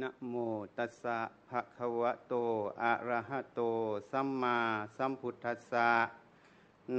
[0.00, 0.34] นะโม
[0.78, 2.34] ตัสสะภะคะวะโต
[2.82, 3.60] อะระหะโต
[4.10, 4.58] สัมมา
[4.96, 5.88] สัมพุทธัสสะ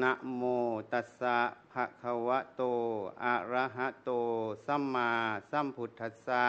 [0.02, 0.42] นะโม
[0.94, 1.38] ตัสสะ
[1.72, 2.62] ภะคะวะโต
[3.24, 4.10] อะระหะโต
[4.66, 5.10] สัมมา
[5.52, 6.46] สัมพุทธัสสะ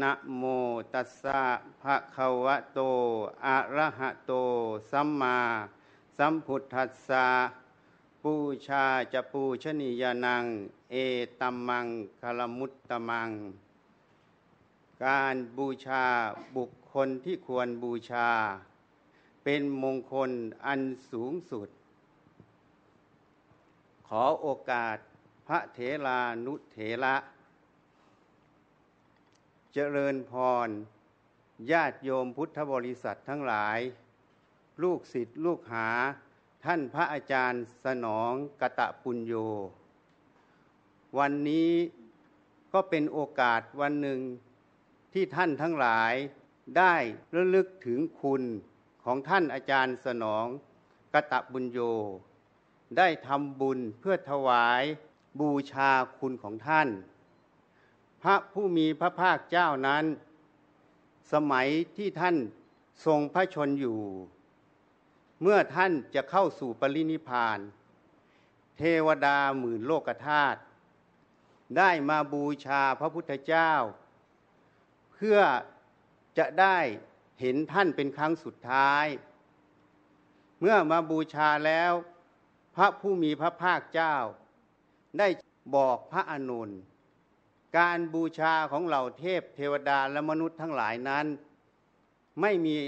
[0.00, 0.42] นะโม
[0.94, 1.40] ตัสสะ
[1.82, 2.80] ภะคะวะโต
[3.46, 4.32] อะระหะโต
[4.90, 5.38] สัมมา
[6.18, 7.26] สัมพุทธัสสะ
[8.22, 8.34] ปู
[8.66, 10.44] ชาจะปูชนียานัง
[10.90, 10.94] เอ
[11.40, 11.86] ตัมมัง
[12.20, 13.30] คลมุตตมัง
[15.06, 16.04] การบูชา
[16.56, 18.30] บุคคลที่ควรบูชา
[19.44, 20.30] เป็นมงคล
[20.66, 20.80] อัน
[21.10, 21.68] สูงสุด
[24.08, 24.96] ขอโอกาส
[25.46, 27.16] พระเถรานุเถระ
[29.72, 30.32] เจริญพ
[30.66, 30.68] ร
[31.70, 33.78] ญาติโยมพุทธบริษัททั้งหลาย
[34.82, 35.88] ลูกศิษย์ลูกหา
[36.64, 39.34] ท่านพระอาจารย์สนองกะตะปุญโย
[41.18, 41.72] วันนี้
[42.72, 44.20] ก็เป็นโอกาสวันหนึ่ง
[45.12, 46.12] ที่ท่านทั้งหลาย
[46.78, 46.94] ได้
[47.34, 48.42] ระลึกถึงคุณ
[49.04, 50.46] ของท่านอาจารย์สนอง
[51.14, 51.78] กะตะบุญโย
[52.96, 54.82] ได้ทำบุญเพื่อถวาย
[55.40, 56.88] บูชาคุณของท่าน
[58.22, 60.04] พระผู้มีพระภาคเจ้านั้น
[61.32, 62.36] สมัยที่ท่าน
[63.06, 64.00] ทรงพระชนอยู่
[65.42, 67.58] เมื่อท่านจะเข้าสู่ปรินิพาน
[68.78, 70.58] เทวดาหมื่นโลกธาตุ
[71.76, 73.72] ได้มาบูชาพระพุทธเจ้า
[75.20, 75.40] เพื่อ
[76.38, 76.78] จะได้
[77.40, 79.06] เห็นท่านเป็นครั้งสุดท้าย
[80.60, 81.92] เมื่อมาบูชาแล้ว
[82.76, 84.14] พระผู้มีพระภาคเจ้า
[85.18, 85.28] ได้
[85.76, 86.70] บอกพระอานน
[87.78, 91.26] การบูชาของเหล่าเทพเทวดาและมนุษย์ทั้งหลายนั้น
[92.40, 92.78] ไม่มี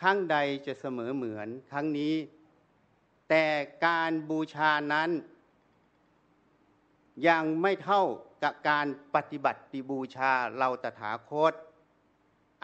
[0.00, 0.36] ครั้งใด
[0.66, 2.14] จะเสมอเหมือนครั้งนี้
[3.28, 3.46] แต่
[3.86, 5.10] การบูชานั้น
[7.28, 8.02] ยังไม่เท่า
[8.42, 11.52] กับการปฏิบัติบูชาเราตถาคต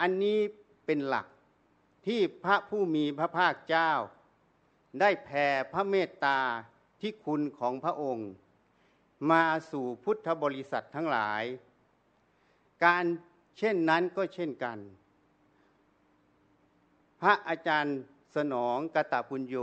[0.00, 0.38] อันนี้
[0.86, 1.26] เป็นหลัก
[2.06, 3.90] ที่พระผู้มีพระภาคเจ้า
[5.00, 6.38] ได้แผ่พระเมตตา
[7.00, 8.30] ที่คุณของพระองค์
[9.30, 11.42] มาสู่พุทธบริษัททั้งหลาย
[12.84, 13.04] การ
[13.58, 14.78] เช่นนั้นก็เช่นกัน
[17.20, 17.98] พระอาจารย์
[18.36, 19.56] สนองกตปุญโย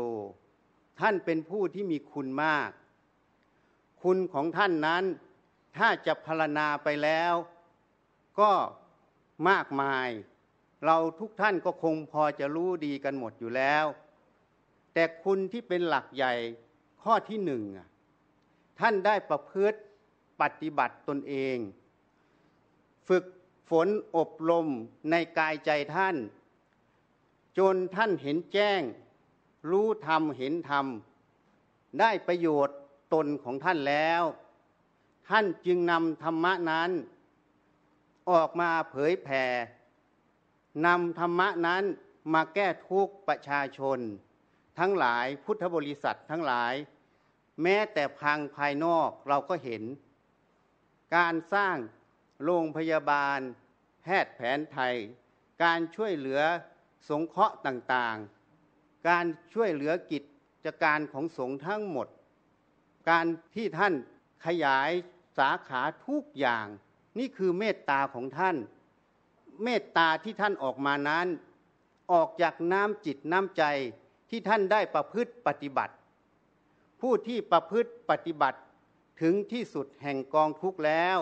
[1.00, 2.70] ท่านเป็นผู้ที่มีคุณมาก
[4.04, 5.04] คุณของท่านนั้น
[5.78, 7.34] ถ้าจะพรรณนาไปแล้ว
[8.40, 8.52] ก็
[9.50, 10.10] มากมาย
[10.86, 13.86] เราทุกท่านก็คงพอจะรู้ดีกันหมดอยู่แล้ว
[14.94, 16.34] แต่คุณที่เป็นหลักใหญ่
[17.04, 17.64] ข้อที่หนึ่ง
[18.80, 19.80] ท่านได้ประพฤติ
[20.42, 21.58] ปฏิบัติตนเอง
[23.08, 23.26] ฝึก
[23.70, 23.88] ฝน
[24.18, 24.68] อบรม
[25.12, 26.16] ในกายใจท่าน
[27.58, 28.82] จนท่านเห็นแจ้ง
[29.70, 30.86] รู้ธรรมเห็นธรรม
[32.00, 32.78] ได้ประโยชน์
[33.14, 34.24] ตนของท่านแล้ว
[35.30, 36.92] ท่านจึงนำธรรมะนั้น
[38.32, 39.46] ออกมาเผยแผ่
[40.86, 41.84] นำธรรมะนั้น
[42.34, 44.00] มาแก้ทุกข์ประชาชน
[44.80, 46.74] ทั้งหลายพุทธบริษัททั้งหลาย
[47.62, 49.84] แม้แต่พังภายนอกเราก็เห็น
[51.16, 51.78] การสร้าง
[52.44, 53.40] โรงพยาบาล
[54.02, 54.96] แพทย์แผนไทย
[55.64, 56.42] การช่วยเหลือ
[57.10, 60.20] สงเคราะห์ต่างๆ การช่วยเหลือกิ
[60.66, 62.08] จการของสงฆ์ทั้งหมด
[63.10, 63.26] การ
[63.56, 63.94] ที่ท่าน
[64.46, 64.90] ขยาย
[65.38, 66.68] สาขาทุกอย่าง
[67.18, 68.58] นี่คือเมตตาของท่าน
[69.64, 71.28] เมตตาที่ท่านออกมานั้น
[72.12, 73.64] ออกจากน้ำจิตน้ำใจ
[74.30, 75.94] ที่ท่านได้ประพฤติปฏิบัติ
[77.02, 78.60] ผู้ที่ประพฤติปฏิบัติ
[79.22, 81.18] ถึงที่สุดแห่งกองทุกข์แล้ว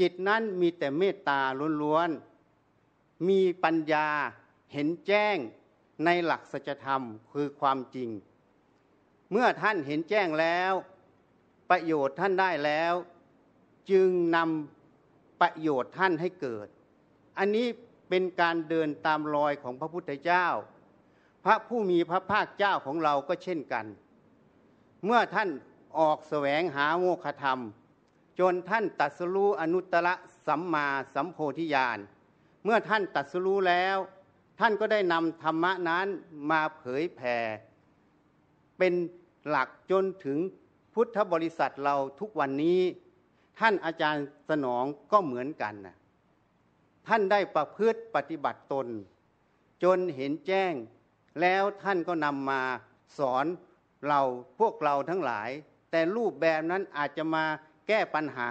[0.00, 1.40] จิตนั้นมีแต่เมตตา
[1.82, 4.08] ล้วนๆมีปัญญา
[4.72, 5.36] เห็นแจ้ง
[6.04, 7.02] ในหลักสัจธรรม
[7.32, 8.10] คือความจริง
[9.30, 10.72] เมื่อท่านเห็นแจ้งแล้ว
[11.70, 12.94] ประโยชน์ท่านได้แล้ว
[13.90, 16.66] จึงนำประโยชน์ท่านให้เกิด
[17.38, 17.66] อันนี้
[18.08, 20.46] เป็นการเดินตามรอยของพระพุทธเจ้า
[21.44, 23.86] พระผู้มีพระภาคเจ้าของเราก็เช่นกัน
[25.04, 25.48] เมื่อท่าน
[25.98, 27.60] ออกแสวงหาโมฆะธรรม
[28.38, 30.08] จนท่านตัดสรู้อนุตตร
[30.46, 31.98] สัมมาสัมโพธิญาณ
[32.64, 33.96] เมื่อท่านตัดสรู้แล้ว
[34.60, 36.06] ท่านก็ได้นำธรรมะนั้น
[36.50, 37.36] มาเผยแผ่
[38.78, 38.92] เป็น
[39.48, 40.38] หลักจนถึง
[40.98, 42.80] พุทธบริษัทเราทุกวันนี้
[43.58, 45.96] ท่านอาจารย์สนองก็เหมือนกันนะ
[47.06, 48.86] ท่านได้ประพฤติปฏิบัติตน
[49.82, 50.74] จนเห็นแจ้ง
[51.40, 52.62] แล้วท่านก็นำมา
[53.18, 53.46] สอน
[54.08, 54.20] เรา
[54.58, 55.50] พวกเราทั้งหลาย
[55.90, 57.44] แต่รูปแบบนั้นอาจจะมา
[57.88, 58.50] แก้ปัญหา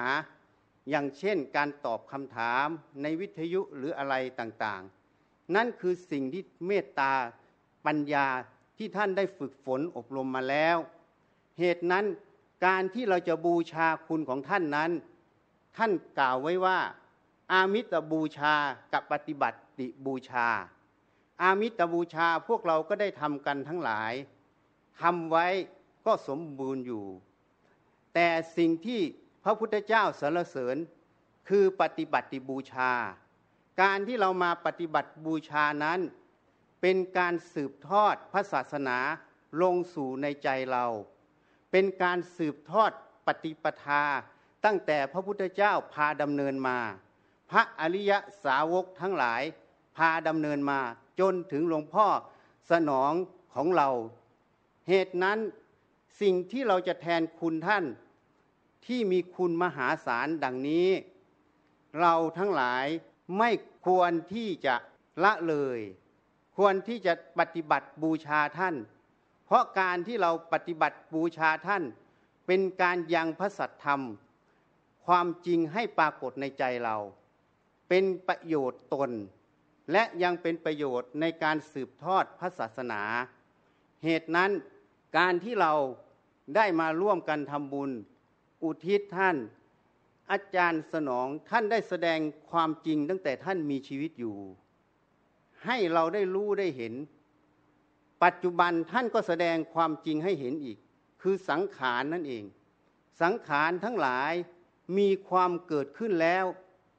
[0.89, 2.67] อย่างเช่นการตอบคำถาม
[3.01, 7.13] ในวิทยุหรืออะไรต่างๆ นั่นคือสิ่งที่เมตตา
[7.85, 8.27] ปัญญา
[8.77, 10.79] ที่ท่านได้ฝึกฝนอบรมมาแล้ว
[11.59, 12.05] เหตุนั้น
[12.65, 14.91] การที่เราจะบูชาคุณของท่านนั้น
[15.77, 16.79] ท่านกล่าวไว้ว่า
[17.51, 18.55] อามิตรบูชา
[18.93, 19.59] กับปฏิบัติ
[20.05, 20.47] บูชา
[21.41, 24.13] อามิตรบูชาพวกเราก็ได้ทำกันทั้งหลาย
[25.01, 25.47] ทำไว้
[26.05, 27.05] ก็สมบูรณ์อยู่
[28.13, 29.01] แต่สิ่งที่
[29.43, 30.77] พระพุทธเจ้าสรรเสริญ
[31.49, 32.91] คือปฏิบัติบูชา
[33.81, 35.99] การที่เรามาปฏิบัติบูชานั้น
[36.81, 38.97] เป็นการสืบทอดพระศาสนา
[39.61, 40.85] ลงสู่ในใจเรา
[41.77, 42.91] เป็นการสืบทอด
[43.27, 44.03] ปฏิปทา
[44.65, 46.79] ตั้งแต่พระพุทธเจ้าพาดำเนินมา
[47.51, 48.11] พระอริย
[48.43, 49.41] สาวกทั้งหลาย
[49.97, 50.79] พาดำเนินมา
[51.19, 52.07] จนถึงหลวงพ่อ
[52.71, 53.13] สนอง
[53.55, 53.89] ของเรา
[54.87, 55.39] เหตุนั้น
[56.21, 57.85] สิ่งที่เราจะแทนคุณท่าน
[58.85, 60.89] ที่มีคุณมหาศาลดังนี้
[61.99, 62.85] เราทั้งหลาย
[63.37, 63.49] ไม่
[63.85, 64.75] ควรที่จะ
[65.23, 65.79] ละเลย
[66.57, 68.75] ควรที่จะปฏิบัติบูชาท่าน
[69.45, 71.83] เพราะการที่เราปฏิบัติบูชาท่าน
[72.47, 74.01] เป็นการยังพระสัตธรรม
[75.05, 76.97] ความจริงให้ปรากฏในใจเรา
[77.89, 79.11] เป็นประโยชน์ตน
[79.91, 83.01] และยังเป็นประโยชน์ในการสืบทอดพระศาสนา
[84.03, 84.51] เหตุนั้น
[85.17, 85.73] การที่เรา
[86.55, 87.91] ได้มาร่วมกันทำบุญ
[88.63, 89.37] อุทิศท่าน
[90.31, 92.19] อาจารย์สนองท่านได้แสดง
[92.51, 94.37] ความจริงตั้งแต่ท่านมีชีวิตอยู่
[95.65, 96.93] ให้เราได้รู้ได้เห็น
[98.23, 100.77] ปัจจุบันท่านก็แสดงความจริงให้เห็นอีก
[101.21, 102.43] คือสังขารนั่นเอง
[103.21, 104.33] สังขารทั้งหลาย
[104.97, 106.45] มีความเกิดขึ้นแล้ว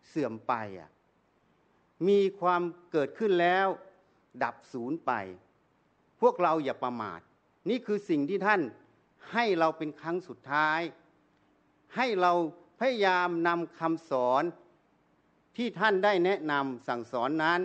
[0.08, 0.90] เสื่อมไปอะ
[2.08, 3.66] มีความเกิดขึ้นแล้ว
[4.42, 5.12] ดับศูนย์ไป
[6.20, 7.20] พวกเราอย่าประมาท
[7.68, 8.60] นี่คือสิ่งที่ท่าน
[9.32, 10.80] ให้เราเป็นครั้งสุดท้าย
[11.96, 12.32] ให้เรา
[12.78, 14.42] พยายามนำคำสอน
[15.56, 17.60] ที่ท่านได้แนะนำสั่งสอนนั้น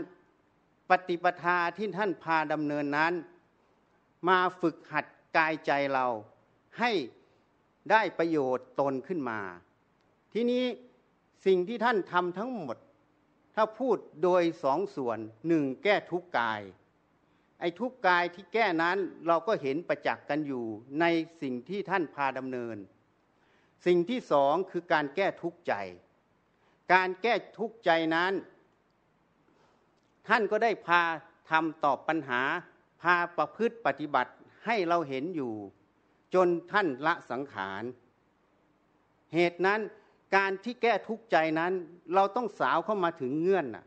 [0.90, 3.14] ปฏิปทาที่ท่านพาดำเนินนั้น
[4.28, 5.06] มาฝึกหัด
[5.38, 6.08] กายใจเรา
[6.80, 6.92] ให้
[7.92, 9.40] ได้ประโยชน์ตนขึ้นมา
[10.34, 10.66] ทีนี้
[11.46, 12.78] สิ่งที่ท่านทำทั้งหมด
[13.56, 16.62] ถ้าพูดโดยสองส่วนหนึ่งแก้ทุกกาย
[17.60, 18.98] ไอ้ทุกกายที่แก้นั้น
[19.28, 20.66] เราก็เห็นประจักษ์กันอยู่
[21.00, 21.06] ใน
[21.42, 22.78] สิ่งที่ท่านพาดำเนิน
[23.86, 25.74] สิ่งที่สองคือการแก้ทุกใจ
[26.94, 28.34] การแก้ทุกใจนั้น
[30.28, 31.02] ท่านก็ได้พา
[31.50, 32.42] ทำตอบปัญหา
[33.02, 34.32] พาประพฤติปฏิบัติ
[34.66, 35.54] ให้เราเห็นอยู่
[36.34, 37.84] จนท่านละสังขาร
[39.34, 39.80] เหตุนั้น
[40.36, 41.74] การที่แก้ทุกข์ใจนั้น
[42.16, 43.86] เราต้องสาวเข้ามาถึงเงื่อนน่ะ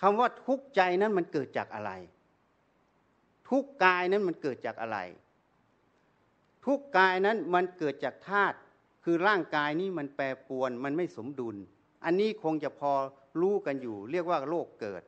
[0.00, 1.92] คำว่าทุกข์ใจนั้นมันเกิดจากอะไร
[3.50, 4.98] ทุกกายนั้นมันเกิดจากอะไร
[6.66, 8.56] ทุกกายนั้นมันเกิดจากธาตุ
[9.04, 11.56] คือร่างกายนี้มันแปรปรวนมันไม่สมดุล
[12.04, 12.92] อันนี้คงจะพอ
[13.40, 15.02] รู้กันอยู่ เรียกว่าโรคเกิด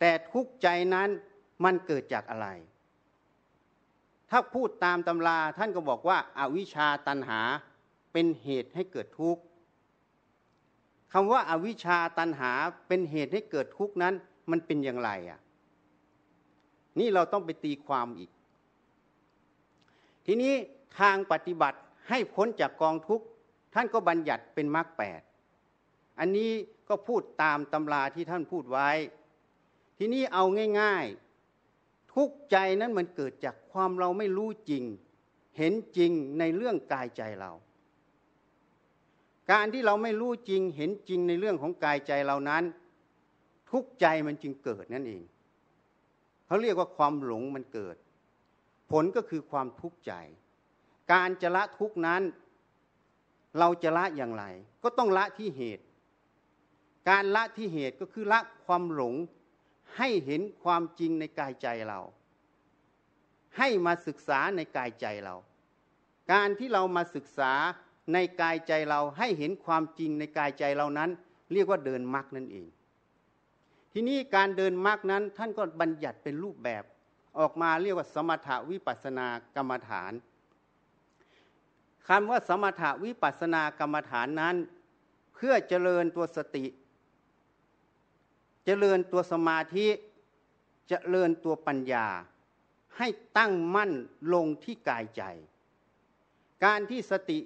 [0.00, 1.08] แต่ทุกใจนั้น
[1.64, 2.48] มันเกิดจากอะไร
[4.30, 7.40] ถ้าพูดตามตำราท่านก็บอกว่าอาวิชชาตันหา
[8.12, 9.42] เป็นเหตุให้เกิดทุกข์
[11.12, 12.52] คำว่าอาวิชชาตันหา
[12.88, 14.14] เป็นเหตุให้เกิดทุกข์นั้น
[14.50, 15.40] มันเป็นอย่างไรอะ
[16.98, 18.30] นี่เราต้องไปตีความอีก
[20.26, 20.54] ทีนี้
[20.98, 23.24] ทางปฏิบัติให้พ้นจากกองทุกข์
[23.74, 25.20] ท่านก็บัญญัติเป็นมรรคแปด
[26.18, 26.50] อันนี้
[26.88, 28.90] ก็พูดตามตำราที่ท่านพูดไว้
[29.98, 30.44] ทีนี้เอา
[30.80, 31.25] ง่ายๆ
[32.16, 34.84] ทุกใจนั้นมันเกิดจากความเราไม่รู้จริง
[35.56, 37.52] เห็นจริงในเรื่องกายใจเรา
[39.52, 42.64] การที่เราไม่รู้จริง เห็นจริงในเรื่องของกายใจเรานั้น
[43.70, 45.22] ทุกใจมันจึงเกิดนั่นเอง
[46.46, 47.96] เขาเรียกว่าความหลงมันเกิด
[48.90, 50.12] ผลก็คือความทุกข์ใจ
[51.12, 52.22] การจะละทุกนั้น
[53.58, 54.44] เราจะละอย่างไร
[54.82, 55.84] ก็ต้องละที่เหตุ
[57.08, 59.14] การละที่เหตุก็คือละความหลง
[59.98, 62.00] ให้เห็นความจริงในกายใจเรา
[63.58, 65.36] ให้มาศึกษาในกายใจเรา
[66.32, 67.52] การที่เรามาศึกษา
[68.12, 71.10] ในกายใจเราให้เห็นความจริงในกายใจเรานั้น
[71.52, 72.66] เรียกว่าเดินมรรคนั่นเอง
[73.92, 76.84] ทีนี้การเดินมรรคนั้นท่านก็บัญญัติเป็นรูปแบบ
[77.38, 79.26] ออกมาเรียกว่าสมถวิปัสนา
[79.56, 80.12] กรรมฐาน
[82.08, 84.56] คำว่าสมถวิปัสนากรรมฐานนั้น
[85.34, 86.64] เพื่อเจริญตัวสติ
[88.68, 89.96] เจริญตัวสมาธิจ
[90.88, 92.06] เจริญตัวปัญญา
[92.98, 93.08] ให้
[93.38, 93.92] ตั้งมั่น
[94.34, 95.22] ลงที่กายใจ
[96.64, 97.38] การที่สติ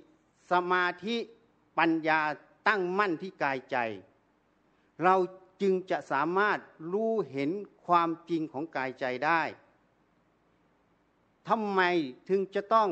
[0.53, 1.17] สมาธิ
[1.79, 2.21] ปัญญา
[2.69, 3.77] ตั้งมั่นที่กายใจ
[5.05, 5.17] เรา
[5.63, 6.59] จึงจะสามารถ
[6.93, 7.51] รู้เห็น
[7.87, 9.43] ความจริงของกายใจได้
[11.49, 11.81] ทำไม
[12.29, 12.89] ถึงจะต้อง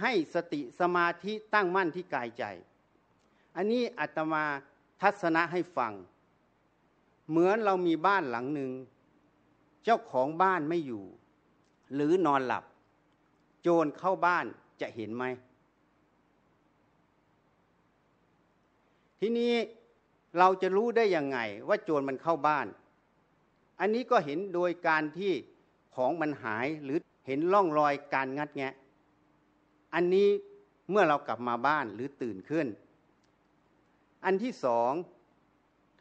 [0.00, 2.44] ให้สติสมาธิตั้งมั่นที่กายใจ
[3.56, 4.44] อันนี้อาตมา
[5.02, 5.92] ทัศนะให้ฟัง
[7.28, 8.70] เหมือนเรามีบ้านหลังหนึ่ง
[9.84, 11.04] เจ้าของบ้านไม่อยู่
[11.94, 12.64] หรือนอนหลับ
[13.62, 14.44] โจรเข้าบ้าน
[14.80, 15.24] จะเห็นไหม
[19.20, 19.52] ทีนี้
[20.38, 21.38] เราจะรู้ได้ยังไง
[21.68, 22.66] ว่าโจรมันเข้าบ้าน
[23.80, 25.32] อันนี้ก็เห็นโดยการที่
[25.96, 28.74] ของมันหายหรือเห็นร่องรอยการงัดแงะ
[29.94, 30.28] อันนี้
[30.90, 32.66] เมื่อเรากลับมาบ้านหรือตื่นขึ้น
[34.24, 34.92] อันที่สอง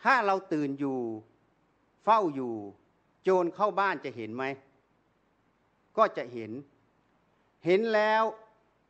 [0.03, 0.99] ถ้าเราตื่นอยู่
[2.03, 2.53] เฝ้าอยู่
[3.23, 4.43] โจรเข้าบ้านจะเห็นไหม
[5.97, 6.51] ก็จะเห็น
[7.65, 8.23] เห็นแล้ว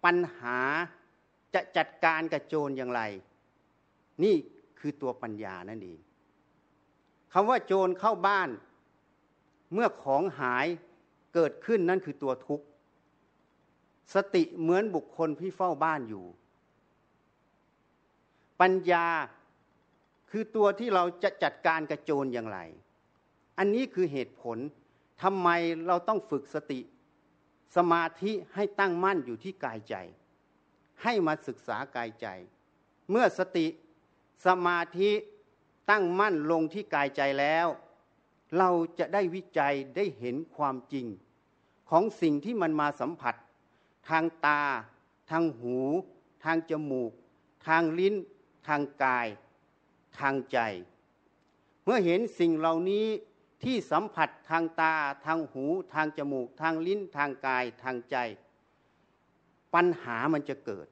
[0.06, 0.60] ปัญหา
[1.54, 3.02] จะจัดการกับโจรอย่างไร
[4.24, 4.36] นี่
[4.80, 6.00] คือตัวปัญญานั่นเอง
[7.34, 8.50] คำว่าโจรเข้าบ้าน
[9.74, 10.68] เมื่อของหาย
[11.34, 12.66] เกิดขึ้นนั่นคือตัวทุกข์
[14.14, 16.26] สติเหมือนบุคคลที่เฝ้าบ้านอยู่
[18.62, 19.08] ปัญญา
[20.32, 22.60] คือตัวที่เราจะจัดการกับโจรอย่างไร
[23.58, 24.58] อันนี้คือเหตุผล
[25.24, 25.50] ทำไม
[25.88, 26.80] เราต้องฝึกสติ
[27.76, 29.96] สมาธิให้ตั้งมั่นอยู่ที่กายใจ
[31.04, 32.28] ให้มาศึกษากายใจ
[33.10, 33.68] เมื่อสติ
[34.46, 35.12] สมาธิ
[35.90, 37.68] ตั้งมั่นลงที่กายใจแล้ว
[38.58, 38.70] เรา
[39.00, 41.08] จะได้วิจัยได้เห็นความจริง
[41.90, 43.36] ของสิ่งที่มันมาสัมผัส
[44.10, 44.62] ทางตา
[45.30, 45.78] ทางหู
[46.44, 47.12] ทางจมูก
[47.68, 48.16] ทางลิ้น
[48.68, 49.28] ทางกาย
[50.20, 50.60] ทางใจ
[51.84, 53.06] เมื่อเห็นสิ่งเหล่านี้
[53.64, 54.94] ที่สัมผัสทางตา
[55.26, 58.18] ทางหูทางจมูก ทางลิ้นทางกายทางใจ
[59.74, 60.88] ปัญหามันจะเกิด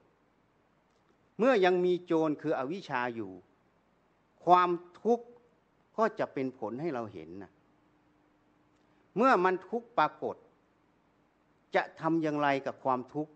[1.38, 3.32] เมื่อยังมีโจรคืออวิชชาอยู่
[4.46, 4.70] ความ
[5.02, 5.26] ทุกข์
[5.98, 7.52] ก็จะเป็นผลให้เราเห็นนะ
[9.16, 10.36] เมื่อมันทุกข์ปรากฏ
[11.76, 13.32] จะทำอย่างไรกับความทุกข์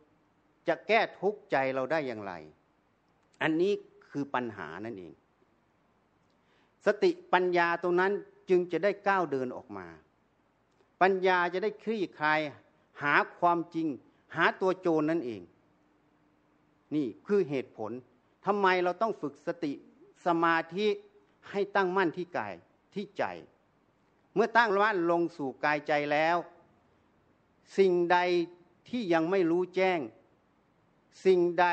[0.68, 2.34] จะแก้ทุกข์ใจเราได้อย่างไร
[3.42, 3.74] อันนี้
[4.10, 5.14] คือปัญหานั่นเอง
[6.86, 8.12] สติปัญญาตรงนั้น
[8.50, 9.88] จึงจะได้ก้าวเดินออกมา
[11.02, 12.40] ปัญญาจะได้คลี่คลาย
[13.02, 13.88] หาความจริง
[14.36, 15.42] หาตัวโจรนั่นเอง
[16.96, 17.92] นี่คือเหตุผล
[18.46, 19.74] ทำไมเราต้องฝึกสติ
[20.26, 20.88] สมาธิ
[21.50, 22.54] ให้ตั้งมั่นที่กาย
[22.94, 23.24] ที่ใจ
[24.34, 26.38] เมื่อตั้งมั่นลงสู่กายใจแล้ว
[27.78, 28.18] สิ่งใด
[28.90, 30.00] ที่ยังไม่รู้แจ้ง
[31.26, 31.68] สิ่งใด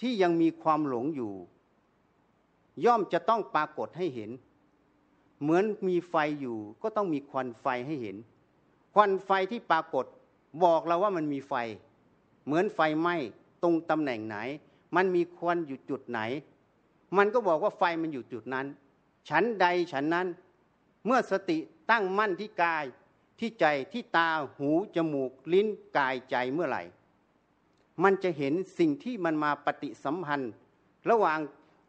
[0.00, 1.34] ที่ยังมีความหลงอยู่
[2.84, 4.30] ย่อมจะต้องปรากฏให้เห็น
[5.42, 8.16] เหมือนมีไฟอยู่ ก็ต้องมีควันไฟให้เห็น
[8.94, 10.04] ควันไฟที่ปรากฏ
[10.64, 11.54] บอกเราว่ามันมีไฟ
[12.44, 13.16] เหมือนไฟไหม้
[13.62, 14.36] ตรงตำแหน่งไหน
[14.96, 16.20] มันมีควันอยู่จุดไหน
[17.16, 18.66] มันก็บอกว่าไฟมันอยู่จุดนั้น
[19.28, 20.26] ฉันใดฉันนั้น
[21.04, 21.58] เมื่อสติ
[21.90, 22.84] ตั้งมั่นที่กาย
[23.38, 25.66] ที่ใจที่ตาหูจมูก ลิ้น
[25.98, 26.82] กายใจเมื่อไหร่
[28.02, 30.52] มันจะเห็นสิ่งที่มันมาปฏิสัมพันธ์
[31.10, 31.38] ระหว่าง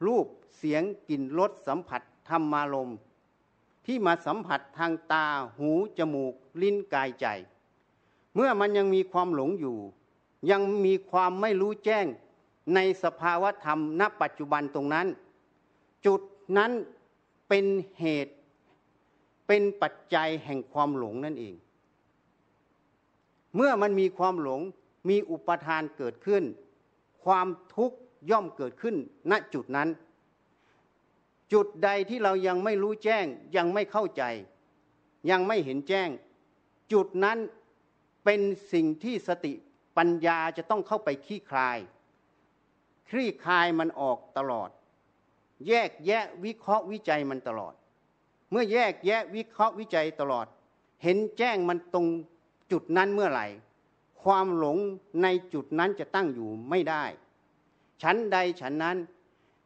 [0.06, 0.26] รูป
[0.58, 2.98] เสียงกลิ่นรสสัมผัสธรรมารมณ์
[3.86, 5.26] ที่มาสัมผัสทางตา
[5.58, 7.28] หู จมูก ลิ้น กายใจ
[8.36, 9.78] เมื่อมันยังมีความหลงอยู่
[10.52, 12.06] ยังมีความไม่รู้แจ้ง
[12.76, 15.08] ในสภาวะธรรมณปัจจุบันตรงนั้น
[16.06, 16.22] จุด
[16.58, 16.72] นั้น
[17.50, 17.66] เป็น
[18.00, 18.34] เหตุ
[19.48, 21.56] เป็นปัจจัยแห่งความหลงนั่นเอง
[23.56, 24.62] เมื่อมันมีความหลง
[25.10, 26.44] มีอุปทานเกิดขึ้น
[27.24, 27.98] ความทุกข์
[28.32, 28.96] ย่อมเกิดขึ้น
[29.32, 29.90] ณจุดนั้น
[31.54, 33.26] จุดใดที่เรายังไม่รู้แจ้ง
[33.58, 34.24] ยังไม่เข้าใจ
[35.30, 36.10] ยังไม่เห็นแจ้ง
[36.94, 37.38] จุดนั้น
[38.24, 38.42] เป็น
[38.74, 39.54] สิ่งที่สติ
[39.98, 41.78] ปัญญาจะต้องเข้าไปขี้คลาย
[43.10, 44.70] คลี่คลายมันออกตลอด
[45.68, 47.74] แยกแยะวิเคราะห์วิจัยมันตลอด
[48.52, 50.48] เมื่อแยกแยะวิเคราะห์วิจัยตลอด
[51.04, 52.08] เห็นแจ้งมันตรง
[52.72, 53.48] จุดนั้นเมื่อไหร่
[54.24, 54.78] ความหลง
[55.24, 57.04] ในจุดนั้นจะตั้งอยู่ไม่ได้
[58.02, 58.98] ฉันใดฉันนั้น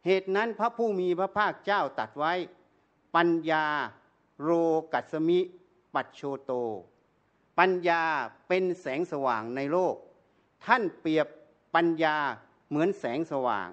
[0.08, 2.32] เหตุนั้นพระผู้มีพระภาคเจ้าตัดไว้
[3.16, 3.66] ปัญญา
[4.42, 4.50] โร
[4.92, 5.40] กัสมิ
[5.94, 6.52] ปัจโชโต
[7.58, 8.02] ปัญญา
[8.48, 9.94] เป็นแสงสว่างในโลก
[10.66, 11.26] ท่านเปรียบ
[11.74, 12.16] ปัญญา
[12.68, 13.68] เหมือนแสงสว่าง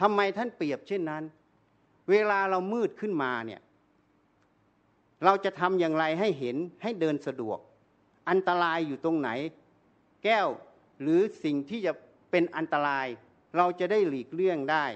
[0.00, 1.24] ทำไมท่านเปรียบเช่นนั้น
[2.10, 3.60] เวลาเรามืดขึ้นมาเนี่ย
[5.24, 7.58] เราจะทำอย่างไรให้เห็นให้เดินสะดวก
[8.30, 9.30] อันตรายอยู่ตรงไหน
[10.24, 10.48] แก้ว
[11.00, 11.92] หรือสิ่งที่จะ
[12.30, 13.06] เป็นอันตราย
[13.56, 14.86] เราจะได้หลีกเลี่ยงได้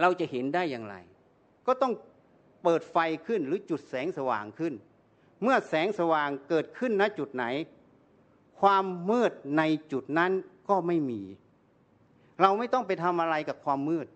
[0.00, 0.96] เราจะเห็นได้อย่างไร
[1.66, 1.92] ก็ต้อง
[2.62, 4.74] เปิดไฟขึ้นหรือจุดแสงสว่างขึ้น
[5.42, 7.44] เมื่อแสงสว่างเกิดขึ้นณจุดไหน
[8.60, 9.62] ความมืดใน
[9.92, 10.32] จุดนั้น
[10.68, 11.22] ก็ไม่มี
[12.40, 14.06] เราไม่ต้องไปทำอะไรกับความมืด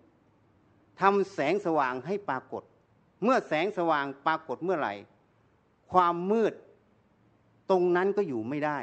[1.01, 2.63] ทำแสงสว่างให้ปรากฏ
[3.23, 4.93] เมื่อแสงสว่างปรากฏเมื่อไหร่
[5.91, 6.53] ความมืด
[7.69, 8.79] ตรงนั้นก็อยู่ไม่ได้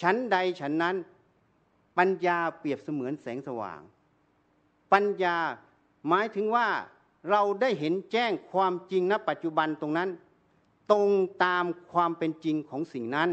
[0.00, 0.96] ชั้นใดฉันนั้น
[1.98, 3.80] ปัญญาเปรียบเสมือนแสงสว่าง
[4.92, 5.36] ปัญญา
[6.08, 6.68] หมายถึงว่า
[7.30, 10.10] เราได้เห็นแจ้งความจริงณปัจจุบันตรงนั้น
[10.90, 11.08] ตรง
[11.44, 13.30] ตามความเป็นจริงของสิ่งนั้น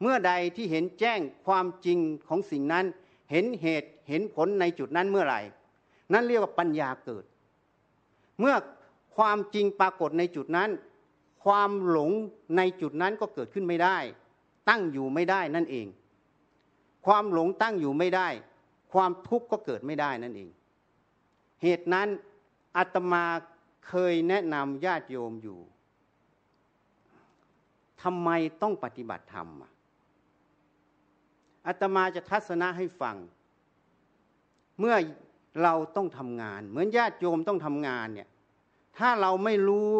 [0.00, 1.98] เมื่อใดที่เห็นแจ้งความจริง
[2.28, 2.84] ของสิ่งนั้น
[3.30, 5.40] เห็นเหตุเห็นผลในจุดนั้นเมื่อไหร่
[6.12, 7.24] นั่นเรียกว่าปัญญาเกิด
[8.40, 8.54] เมื่อ
[9.16, 10.70] ความจริงปรากฏในจุดนั้น
[11.44, 12.10] ความหลง
[12.56, 13.98] ในจุดนั้นก็เกิดขึ้นไม่ได้
[14.68, 15.86] ตั้งอยู่ไม่ได้นั่นเอง
[17.06, 18.28] ความหลงตั้งอยู่ไม่ได้
[18.92, 20.48] ความทุกข์ก็เกิดไม่ได้นั่นเอง
[21.62, 22.08] เหตุนั้น
[22.76, 23.24] อาตมา
[23.88, 25.60] เคยแนะนำญาติโยมอยู่
[28.02, 28.30] ทำไม
[28.62, 29.48] ต้องปฏิบัติธรรม
[31.66, 33.16] อาตมาจะทัศนะให้ฟัง
[34.78, 34.96] เมื่อ
[35.62, 38.28] เราต้องทำงาน เหมือนญาติโยมต้องทำงานเนี่ย
[38.98, 39.90] ถ้าเราไม่รู้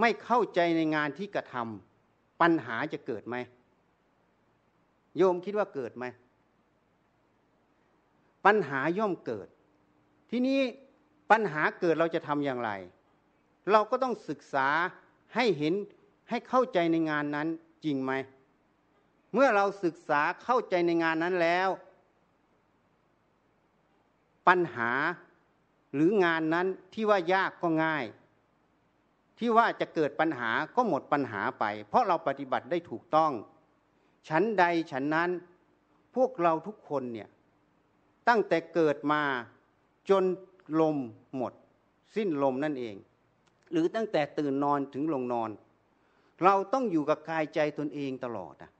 [0.00, 3.36] ไม่เข้าใจในงานที่กระทำปัญหาจะเกิดไหม
[5.16, 6.04] โยมคิดว่าเกิดไหม
[8.46, 9.48] ปัญหาย่อมเกิด
[10.30, 10.60] ทีนี้
[11.30, 12.70] ปัญหาเกิดเราจะทำอย่างไร
[13.72, 14.68] เราก็ต้องศึกษา
[15.34, 15.74] ให้เห็น
[16.28, 17.48] ให้เข้าใจในงานนั้น
[17.84, 18.12] จริงไหม
[19.32, 21.68] เมื่อเราศึกษาเข้าใจในงานนั้นแล้ว
[24.48, 24.90] ปัญหา
[25.94, 28.04] หรืองานนั้นที่ว่ายากก็ง่าย
[29.38, 33.32] ที่ว่าจะเกิดปัญหาก็หมดปัญหาไป เพราะเราปฏิบัติได้ถูกต้อง
[34.28, 35.30] ฉันใดฉันนั้น
[36.14, 37.28] พวกเราทุกคนเนี่ย
[38.28, 39.22] ตั้งแต่เกิดมา
[40.10, 40.24] จน
[40.80, 40.96] ลม
[41.36, 41.52] หมด
[42.14, 42.96] สิ้นลมนั่นเอง
[43.72, 45.50] หรือตั้งแต่ตื่นนอนถึงลงนอน
[46.44, 48.70] เราต้องอยู่กับกายใจตนเองตลอดอะ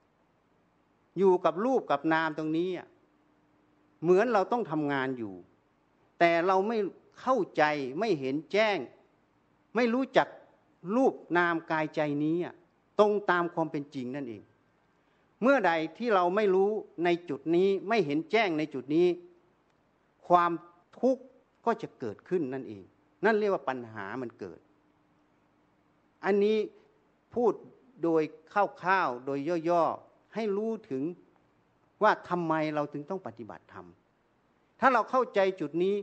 [1.19, 2.71] อยู่กับรูปกับนามตรงนี้
[4.03, 5.35] เหมือนเราต้องทำงานอยู่
[6.19, 6.79] แต่เราไม่
[7.21, 7.63] เข้าใจ
[7.99, 8.79] ไม่เห็นแจ้ง
[9.75, 10.29] ไม่รู้จัก
[10.97, 12.37] รูปนามกายใจนี้
[12.99, 14.43] ตรงตามความเป็นจริงนั่นเอง
[15.43, 16.71] เมื่อใดที่เราไม่รู้
[17.05, 19.07] ในจุดนี้ไม่เห็นแจ้งในจุดนี้
[20.29, 20.53] ความ
[21.01, 21.23] ทุกข์
[21.67, 22.85] ก็จะเกิดขึ้นนั่นเอง
[23.25, 24.61] นั่นเรียกว่าปัญหามันเกิด
[26.25, 26.59] อันนี้
[27.35, 27.53] พูด
[28.03, 28.23] โดย
[28.85, 29.39] ข้าวๆโดย
[29.71, 31.03] ย่อๆให้รู้ถึง
[32.03, 33.87] ว่าทำไมเราถึงต้องปฏิบัติธรรม
[34.81, 35.95] ถ้าเราเข้าใจจุดนี้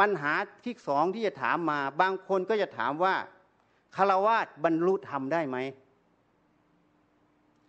[0.00, 0.32] ปัญหา
[0.64, 3.14] ที่สองที่จะถามมา บางคนก็จะถามว่า
[3.96, 5.56] คารวาสบรรลุธรรมได้ไหม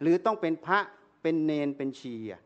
[0.02, 0.80] หรือต้องเป็นพระ
[1.22, 2.42] เป็นเนนเป็นชีอะ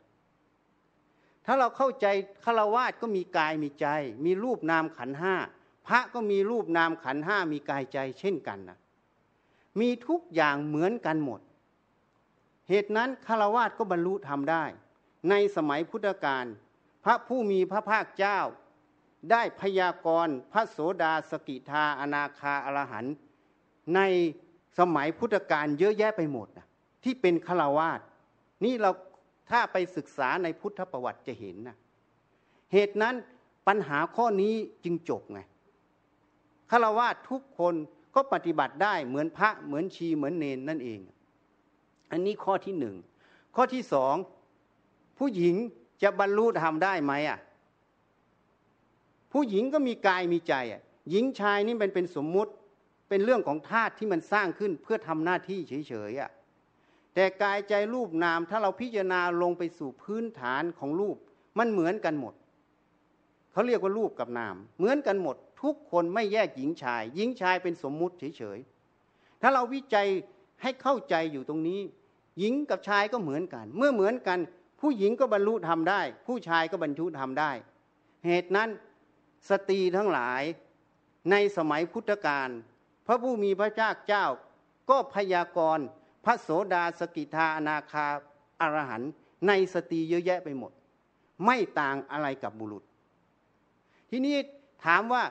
[1.45, 2.07] ถ้าเราเข้าใจ
[2.43, 3.87] คาวาสก็มีกายมีใจ
[4.25, 5.35] มีรูปนามขันห้า
[5.87, 8.77] พระก็มีรูปนามขันห้ามีกายใจเช่นกันนะ
[9.79, 11.41] มีทุกอย่างเหมือนกันหมด
[12.69, 14.65] เหตุนั้นคาวาสก็บรรลุทำได้
[15.29, 16.45] ในสมัยพุทธกาล
[17.03, 18.39] พระผู้มีพระภาคเจ้า
[19.31, 23.05] ได้พยากรณ์พระโสดาสกิทาอนาคาอรหัน
[23.95, 23.99] ใน
[24.79, 26.67] สมัยพุทธกาลเยอะแยะไปหมดนะ
[27.03, 27.99] ที่เป็นคาวาส
[28.63, 28.91] นี่เรา
[29.49, 31.77] ถ้าไปศึกษาในพุทธประวัติจะเห็นนะ
[32.73, 33.15] เหตุนั้น
[33.67, 34.53] ปัญหาข้อนี้
[34.83, 35.39] จึงจบไง
[36.69, 37.75] คาวาสทุกคน
[38.15, 40.99] ก็ปฏิบัติได้เหมือนพระเหมือนชีเหมือนเนนนั่นเอง
[42.11, 42.95] อันนี้ข้อที่หนึ่ง
[43.55, 44.15] ข้อที่สอง
[45.17, 45.55] ผู้หญิง
[46.03, 47.39] จะบรรลุธรรมได้ไหมอะ
[49.31, 52.51] ผู้หญิงก็มีกายมีใจอะ หญิงชายนี่เป็นเป็นสมมุติ
[53.09, 56.31] เป็นเรื่องของธาตุที่มันสร้างขึ้นเพื่อทำหน้าที่เฉยๆอะ
[57.13, 61.17] แต่กายใจรูปนามถ้าเราพิจารณาลงไปสู่พื้นฐานของรูป
[61.57, 62.33] มันเหมือนกันหมด
[63.51, 70.07] เขาเรียกว่ารูปกับนาม เหมือนกันหมด ทุกคนไม่แยกหญิงชาย หญิงชายเป็นสมมุติเฉยๆถ้าเราวิจัย
[70.61, 71.79] ให้เข้าใจอยู่ตรงนี้
[72.39, 74.39] หญิงกับชายก็เหมือนกัน เมื่อเหมือนกัน
[74.81, 77.51] ผู้หญิงก็บรรลุธรรมได้ ผู้ชายก็บรรลุธรรมได้
[78.25, 78.69] เหตุนั้น
[79.49, 80.43] สตรีทั้งหลาย
[81.31, 82.49] ในสมัยพุทธกาล
[83.07, 84.25] พระผู้มีพระเจ้าเจ้า
[84.89, 85.85] ก็พยากรณ์
[86.23, 88.05] พระโสดาสกิทาอนาคา
[88.61, 89.01] อรหัน
[89.47, 90.71] ในสตรีเยอะแยะไปหมด
[91.45, 92.83] ไม่ต่างอะไรกับบุรุษ
[94.09, 94.35] ทีนี้
[94.85, 95.23] ถามว่า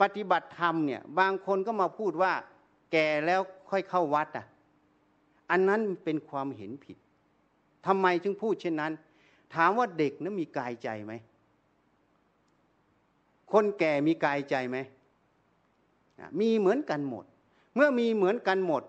[0.00, 2.32] ปฏิบัติธรรมเนี่ยบางคนก็มาพูดว่า
[2.92, 4.46] แก่แล้วค่อยเข้าวัดอะ
[5.50, 6.96] อันนั้นเป็นความเห็นผิด
[7.86, 8.92] ทำไมจึงพูดเช่นนั้น
[9.54, 11.12] ถามว่าเด็กนั้นมีกายใจไหม
[13.52, 14.78] คนแก่มีกายใจไหม
[16.40, 17.24] มีเหมือนกันหมด
[17.74, 18.82] เมื่อมีเหมือนกันหมด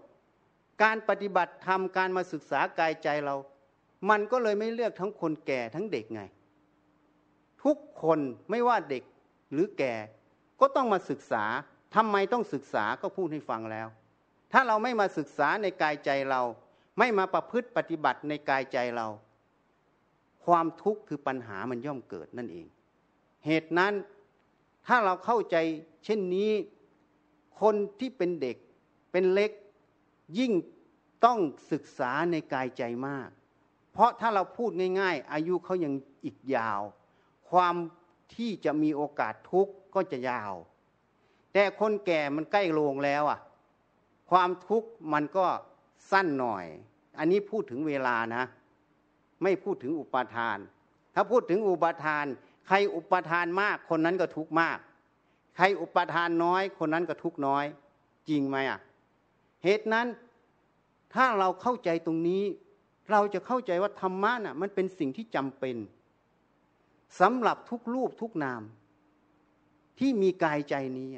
[0.84, 3.36] การปฏิบัติธรรมการมาศึกษากายใจเรา
[4.10, 6.22] มันก็เลยไม่เลือกทั้งคนแก่ทั้งเด็กไง
[7.64, 9.04] ทุกคนไม่ว่าเด็ก
[9.52, 9.94] หรือแก่
[10.60, 11.44] ก็ต้องมาศึกษา
[11.96, 13.88] ทำไมต้องศึกษาก็พูดให้ฟังแล้ว
[14.52, 16.42] ถ้าเราไม่มาศึกษาในกายใจเรา
[17.00, 19.08] ไม่มาประพฤติปฏิบัติในกายใจเรา
[20.46, 22.68] ความทุกข์คือปัญหามันย่อมเกิดนั่นเอง
[23.46, 23.94] เหตุนั้น
[24.88, 25.56] ถ้าเราเข้าใจ
[26.06, 26.52] เช่นนี้
[27.62, 28.58] คนที่เป็นเด็ก
[29.12, 29.52] เป็นเล็ก
[30.38, 30.52] ยิ่ง
[31.26, 31.40] ต้อง
[31.72, 33.30] ศึกษาในกายใจมาก
[33.92, 35.94] เพราะถ้าเราพูดง่าย ๆ อายุเขายัง
[36.26, 36.82] อีกยาว
[37.50, 37.76] ความ
[38.36, 40.54] ที่จะมีโอกาสทุกข์ก็จะยาว
[41.54, 43.40] แต่คนแก่มันใกล้ลงแล้วอะ
[44.30, 45.46] ความทุกข์มันก็
[46.12, 46.66] สั้นหน่อย
[47.18, 48.44] อันนี้พูดถึงเวลานะ
[49.44, 50.58] ไม่พูดถึงอุปาทาน
[51.16, 52.26] ถ้าพูดถึงอุปาทาน
[52.68, 54.78] ใครอุปาทานมากคนนั้นก็ทุกข์มาก
[55.56, 57.66] ใครอุปทานน้อย คนนั้นก็ทุกน้อย
[58.30, 58.80] จริงไหมอะ
[59.64, 60.08] เหตุนั้น
[61.14, 62.44] ถ้าเราเข้าใจตรงนี้
[63.12, 65.76] เราจะเข้าใจว่าธรรมะน่ะมันเป็นสิ่งที่จำเป็น
[67.20, 68.62] สำหรับทุกรูปทุกนาม
[70.00, 71.10] ที่มีกายใจนี้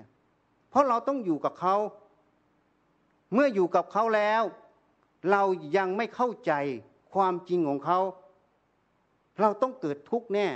[0.69, 1.75] เพราะเราต้องอยู่กับเขา
[3.33, 4.43] เมื่ออยู่กับเขาแล้ว
[5.31, 5.43] เรา
[5.77, 6.53] ยังไม่เข้าใจ
[7.13, 7.99] ความจริงของเขา
[9.39, 10.47] เราต้องเกิดทุกข์แน่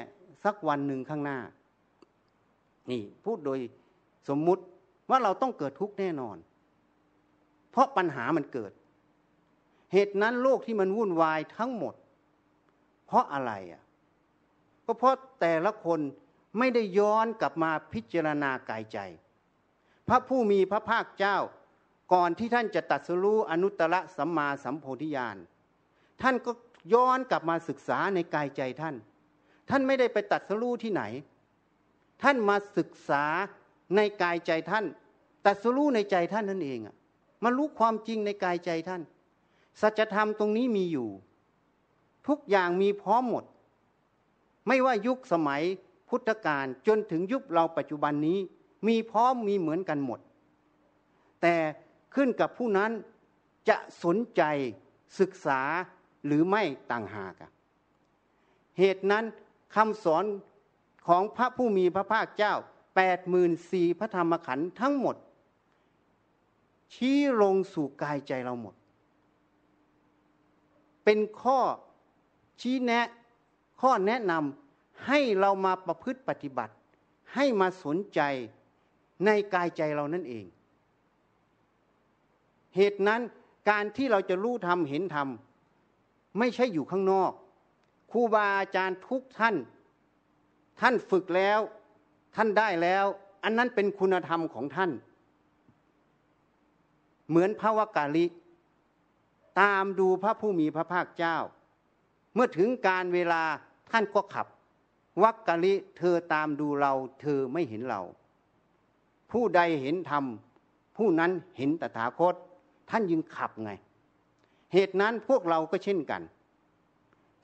[0.44, 1.40] สักวันหนึ่งข้างหน้า
[2.92, 3.60] นี่พูดโดย
[4.30, 4.64] สมมุติ
[5.10, 6.38] ว่าเราต้องเกิดทุกข์แน่นอน
[7.78, 8.72] ราะปัญหามันเกิด
[9.94, 11.96] เหตุนั้นโลกที่มันวุ่นวายทั้งหมด
[13.06, 13.84] เพราะอะไรอะ
[14.86, 16.00] ก็เพราะแต่ละคน
[16.58, 19.00] ไม่ได้ย้อนกลับมาพิจารณากายใจ
[20.08, 21.38] พระผู้มีพระภาคเจ้า
[22.14, 25.38] ก่อนที่ท่านจะตัดสรู้อนุตตรสัมมาสัมโพธิญาณ
[26.22, 26.52] ท่านก็
[26.94, 28.96] ย้อนกลับมาศึกษาในกายใจท่าน
[29.70, 31.04] ท่านไม่ได้ไปตัดสรู้ที่ไหน
[32.24, 33.24] ท่านมาศึกษา
[33.96, 34.86] ในกายใจท่าน
[35.46, 36.96] ตัดสรู้ในใจท่านนั่นเองอะ
[37.44, 39.02] มารู้ความจริงในกายใจท่าน
[39.82, 41.10] สัจธรรมตรงนี้มีอยู่
[42.28, 43.44] ทุกอย่างมีพร้อมหมด
[44.68, 45.64] ไม่ว่ายุคสมัย
[46.10, 48.40] พุทธกาลจนถึงยุคเราปัจจุบันนี้
[48.88, 50.20] มีพร้อมมีเหมือนกันหมด
[51.42, 51.56] แต่
[52.16, 52.92] ขึ้นกับผู้นั้น
[53.70, 54.42] จะสนใจ
[55.20, 55.62] ศึกษา
[56.26, 57.34] หรือไม่ต่างหาก
[58.80, 59.26] เหตุนั้น
[59.76, 60.26] คำสอน
[61.08, 62.54] ของพระผู้มีพระภาคเจ้า
[62.96, 65.16] แปดหมื่นสี่พระธรรมขันธ์ทั้งหมด
[66.94, 68.76] ชี้ลงสู่กายใจเราหมด
[71.04, 71.60] เป็นข้อ
[72.62, 73.08] ชี้แนะ
[73.82, 76.74] ข้อแนะนำให้เรามาประพฤติปฏิบัติ
[77.36, 78.22] ให้มาสนใจ
[79.26, 80.46] ในกายใจเรานั่นเอง
[82.76, 83.22] เหตุนั้น
[83.70, 85.28] การที่เราจะรู้ธรรมเห็นธรรม
[86.40, 87.32] ไม่ใช่อยู่ข้างนอก
[88.12, 89.56] ครูบาอาจารย์ทุกท่าน
[90.80, 91.60] ท่านฝึกแล้ว
[92.36, 93.06] ท่านได้แล้ว
[93.44, 94.92] อันนั้นเป็นคุณธรรมของท่าน
[97.30, 98.26] เหมือนพระวกาลิ
[99.62, 101.38] ตามดูพระผู้มีพระภาคเจ้า
[102.34, 103.44] เมื่อถึงการเวลา
[103.92, 104.48] ท่านก็ขับ
[105.24, 108.02] วักกะลิเธอตามดูเรา เธอไม่เห็นเรา
[109.32, 110.24] ผู้ใดเห็นธรรม
[110.98, 112.36] ผู้นั้นเห็นตถาคต
[112.90, 113.72] ท่านยึงขับไง
[114.74, 116.22] เหตุนั้นพวกเราก็เช่นกัน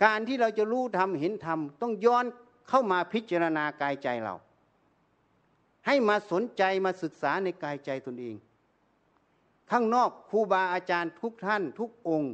[0.04, 2.26] การที่เราจะรู้ธรรมเห็นธรรม ต้องย้อน
[2.69, 4.36] เข้ามาพิจารณากายใจเรา
[5.86, 8.36] ให้มาสนใจมาศึกษาในกายใจตนเอง
[9.71, 12.34] ข้างนอกครูบาอาจารย์ทุกท่านทุกองค์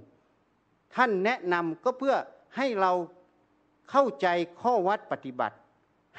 [0.96, 2.16] ท่านแนะนำก็เพื่อ
[2.58, 2.92] ให้เรา
[3.90, 4.28] เข้าใจ
[4.62, 5.56] ข้อวัดปฏิบัติ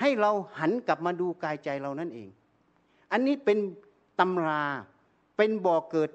[0.01, 2.29] ให้เราหันกลับมาดูกายใจเรานั่นเอง
[3.13, 3.59] อันนี้เป็น
[4.21, 4.65] ตำรา
[5.37, 6.11] เป็นบ่อเกิด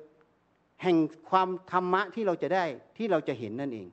[0.81, 0.97] แห่ง
[1.29, 2.65] ความธรรมะที่เราจะได้
[2.97, 3.87] ที่เราจะเห็นนั่นเอง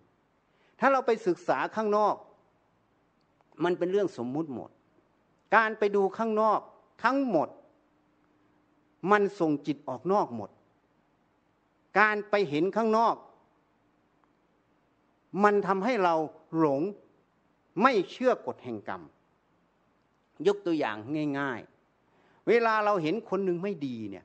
[0.81, 2.15] ถ้าเราไปศึกษาข้างนอก
[3.65, 4.71] มันเป็นเรื่องสมมุติหมด
[5.57, 6.61] การไปดูข้างนอก
[7.05, 7.49] ทั้งหมด
[9.11, 10.51] มันส่งจิตออกนอกหมด
[11.99, 13.17] การไปเห็นข้างนอก
[15.45, 16.15] มันทำให้เรา
[16.59, 16.83] หลง
[17.83, 19.03] ไม่เชื่อกฎแห่งกรรม
[20.47, 20.97] ยกตัวอย่าง
[21.39, 21.61] ง่าย
[22.05, 24.25] ๆ เวลาเราเห็นคนหนึ่งไม่ดีเนี่ย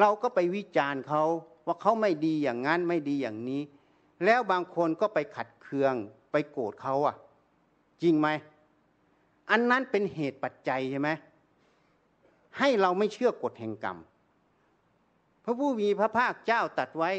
[0.00, 1.22] เราก็ไปวิจารณ์เขา
[1.66, 3.62] ว่าเขาไม่ดีอย่างนั้นไม่ดีอย่างนี้
[4.24, 5.94] แล้วบางคนก็ไปขัดเคือง
[6.32, 7.16] ไปโกรธเขาอะ
[8.02, 8.28] จริงไหม
[9.50, 11.10] อันนั้นเป็นเหตุปัจจัยใช่ไหม
[12.58, 13.98] ให้เราไม่เชื่อกฎแห่งกรรม
[15.48, 17.10] ระผู้มีพระภาคเจ้าตัดไว้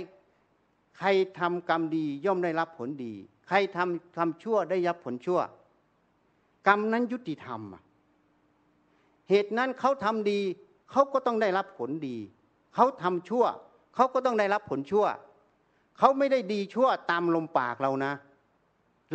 [0.98, 1.08] ใคร
[1.40, 3.14] ทำกรรมดีย่อมได้รับผลดี
[3.48, 5.40] ใครทำทำชั่วได้รับผลชั่ว
[6.68, 7.62] กรรมนั้นยุติธรรม
[9.30, 10.40] เหตุนั้นเขาทำดี
[10.92, 12.18] เขาก็ต้องได้รับผลดี
[12.76, 13.46] เขาทำชั่ว
[13.96, 15.06] เขาก็ต้องได้รับผลชั่ว
[15.98, 18.14] เขาไม่ได้ดีชั่วตามลมปากเรานะ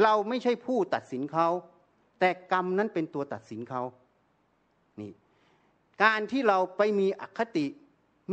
[0.03, 1.48] เราไม่ใช่ผู้ตัดสินเขา
[2.20, 3.83] แต่กรรมนั้นเป็นตัวตัดสินเขา
[5.00, 5.12] นี่
[6.03, 7.66] การที่เราไปมีอคติ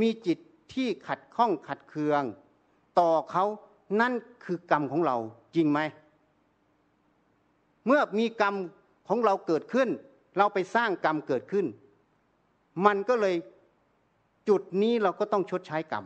[0.01, 0.37] มีจิต
[0.73, 2.23] ที่ขัดข้องขัดเคือง
[2.99, 3.45] ต่อเขา
[4.01, 4.13] นั่น
[4.45, 5.17] คือกรรมของเรา
[5.55, 5.79] จริงไหม
[7.85, 8.55] เมื่อมีกรรม
[9.07, 9.89] ของเราเกิดขึ้น
[10.37, 11.65] เราไปสร้างกรรมเกิดขึ้น
[12.85, 13.35] มันก็เลย
[14.49, 16.05] จุดนี้เราก็ต้องชดใช้กรรม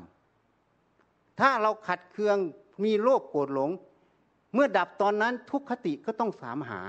[1.39, 2.37] ถ้าเราขัดเคือง
[2.83, 3.71] มีโรคโกรธหลง
[4.53, 6.81] เมื่อดับตอนนั้นทุกขติก็ต้องสามหา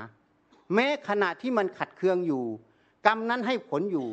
[0.74, 2.44] แม้ขณะที่มันขัดเคืองอยู่
[3.06, 4.08] กรรมนั้นให้ผลอยู่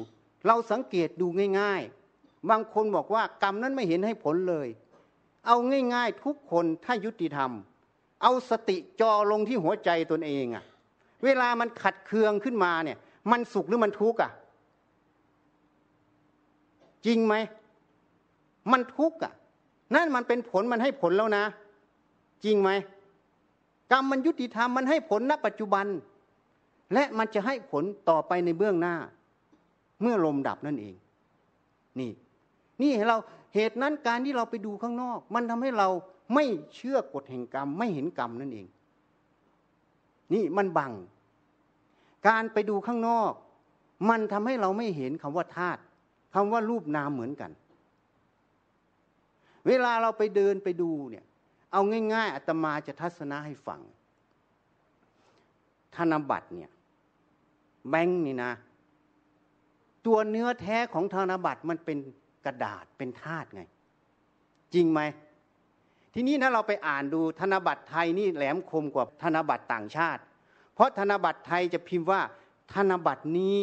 [0.47, 1.27] เราสังเกตดู
[1.59, 2.02] ง่าย ๆ
[2.49, 4.67] บางคนบอกว่ากรรมนั้นไม่เห็นให้ผลเลย
[5.45, 5.55] เอา
[5.93, 7.51] ง่าย ๆ ทุกคนถ้ายุติธรรม
[8.21, 10.63] เอาสติจอลงที่หัวใจตนเองอะ
[11.23, 12.97] เวลามันขัดเคืองขึ้นมาเนี่ย
[13.31, 14.31] มันสุขหรือมันทุกข์อะ
[17.05, 17.35] จริงไหม
[18.71, 19.33] มันทุกข์อะ
[19.95, 21.43] นั่นมันเป็นผลมันให้ผลแล้วนะ
[22.45, 22.69] จริงไหม
[23.91, 25.85] กรรมมันยุติธรรมมันให้ผลณปัจจุบัน
[26.93, 28.95] และมันจะให้ผลต่อไปในเบื้องหน้า
[30.01, 30.95] เมื่อลมดับนั่นเอง
[31.99, 32.11] นี่
[32.81, 33.17] นี่เรา
[33.55, 35.89] เหตุนั้นการที่เราไปดูข้างนอก มันทำให้เรา
[36.33, 38.67] ไม่เชื่อกฎแห่งกรรม ไม่เห็นกรรมนั่นเอง
[40.33, 40.93] นี่มันบัง
[42.27, 43.31] การไปดูข้างนอก
[44.09, 45.81] มันทำให้เราไม่เห็นคำว่าธาตุ
[46.33, 47.51] คำว่ารูปนามเหมือนกัน
[49.67, 51.25] เวลาเราไปเดินไปดูเนี่ย
[51.71, 51.81] เอา
[52.13, 53.81] ง่าย ๆอาตมาจะทัศนะให้ฟัง
[55.95, 56.71] ธนบัตรเนี่ย
[57.89, 58.51] แบงค์นี่นะ
[60.05, 61.97] ตัวเนื้อแท้ของธนบัตรมันเป็น
[62.45, 63.61] กระดาษเป็นธาตุไง
[64.73, 65.01] จริงไหม
[66.13, 70.21] ทีนี้ถ้าเราไปอ่านดูธนบัตรไทยนี่แหลมคมกว่าธนบัตรต่างชาติ
[70.73, 72.21] เพราะธนบัตรไทยจะพิมพ์ว่า
[72.73, 73.55] ธนบัตรนี้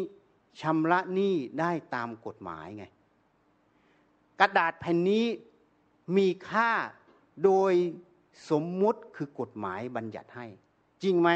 [0.61, 2.85] ชำระหนี้ได้ตามกฎหมายไง
[4.41, 5.27] กระดาษแผ่นนี้
[6.17, 6.71] มีค่า
[7.45, 7.73] โดย
[8.51, 10.47] สมมุติคือกฎหมายบัญญัติให้
[11.03, 11.31] จริงไหม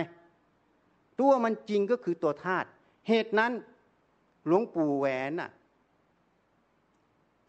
[1.20, 2.68] ตัวมันจริงก็คือตัวธาตุ
[3.09, 3.52] เหตุนั้น
[4.46, 5.50] หลวงปู่แหวนน่ะ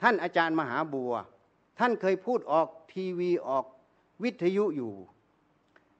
[0.01, 1.13] ท่านอาจารย์มหาบัว
[1.79, 3.65] ท่านเคยพูดออกทีวีออก
[4.23, 4.93] วิทยุอยู่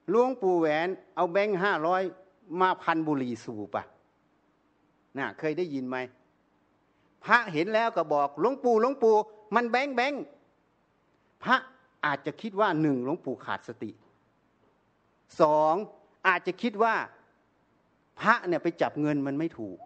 [0.10, 2.02] หลวงปู่แหวนเอาแบงค์ห้าร้อย
[2.62, 3.86] มาพันบุหรี่สูบอะ
[5.18, 5.98] น่ะเคยได้ยินไหม
[7.26, 9.16] พระเห็นแล้วก็บอกหลวงปู่หลวงปู่
[9.56, 10.24] มันแบงค์แบงค์
[11.44, 11.56] พระ
[12.06, 13.92] อาจจะคิดว่าหนึ่งหลวงปู่ขาดสติ
[15.42, 15.74] สอง
[16.28, 16.96] อาจจะคิดว่า
[18.20, 19.78] พระเนี่ยไปจับเงินมันไม่ถูก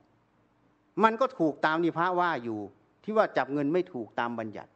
[1.04, 2.60] มันก็ถูกตามที่พระว่าอยู่
[3.10, 4.72] ที่ว่าจับเงินไม่ถูกตามบัญญัติ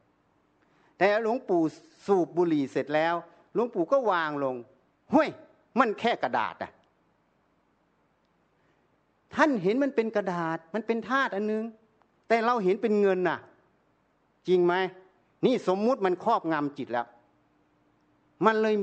[0.98, 1.63] แต่หลวงปู่
[2.06, 3.15] สูบบุหรี่เสร็จแล้ว
[3.54, 4.56] หลวงปู่ก็วางลง
[5.13, 5.30] ห้วย
[5.80, 6.72] มันแค่กระดาษอะ
[9.36, 11.63] ท่านเห็นมันเป็นกระดาษมันเป็นธาตุอันนึง
[12.28, 13.39] แต่เราเห็นเป็นเงินน่ะ
[14.48, 14.74] จริงไหม
[15.46, 17.08] นี่สมมุติมันครอบงำจิตแล้ว
[18.46, 18.76] มันเลย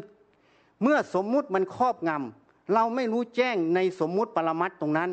[0.83, 5.11] เมื่อสมมุติมันครอบงำเราไม่รู้แจ้งในสมมุติปรมัตตรงนั้น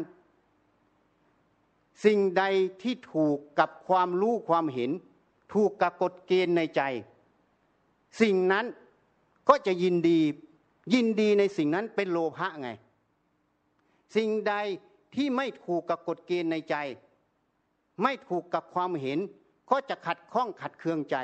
[2.06, 2.44] สิ่งใด
[2.82, 4.92] ที่ถูกกับความรู้ความเห็น
[5.54, 6.82] ถูกกับกฎเกณฑ์ในใจ
[8.22, 8.66] สิ่งนั้น
[9.50, 10.20] ก็จะยินดี
[10.94, 12.70] ยินดีในสิ่งนั้นเป็นโลภะไง
[14.16, 14.54] สิ่งใด
[15.16, 16.76] ที่ไม่ถูกกับกฎเกณฑ์ในใจ
[18.04, 19.20] ไม่ถูกกับความเห็น
[19.72, 21.18] ก็จะขัดข้องขัดเคืองใจ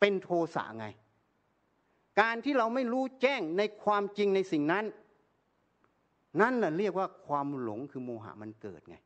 [0.00, 0.86] เป็นโทสะไง
[2.20, 4.84] การที่เราไม่รู้แจ้งในความจริงในสิ่งนั้น
[6.40, 8.96] นั่นแหละเรียกว่าความหลงคือโมหะมันเกิดไง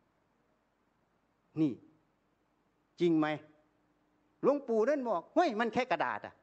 [1.60, 1.72] นี่
[3.00, 3.26] จริงไหม
[4.42, 6.34] หลวงปู่นั่นบอกเฮ้ยมันแค่กระดาษอะ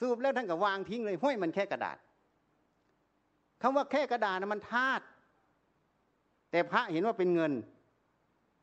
[0.00, 1.96] สูบแล้วท่านก็วางทิ้งเลยเฮ้ยมันแค่กระดาษ
[3.62, 5.04] คำว่าแค่กระดาษนะมันธาตุ
[6.50, 7.52] แต่พระเห็นว่าเป็นเงิน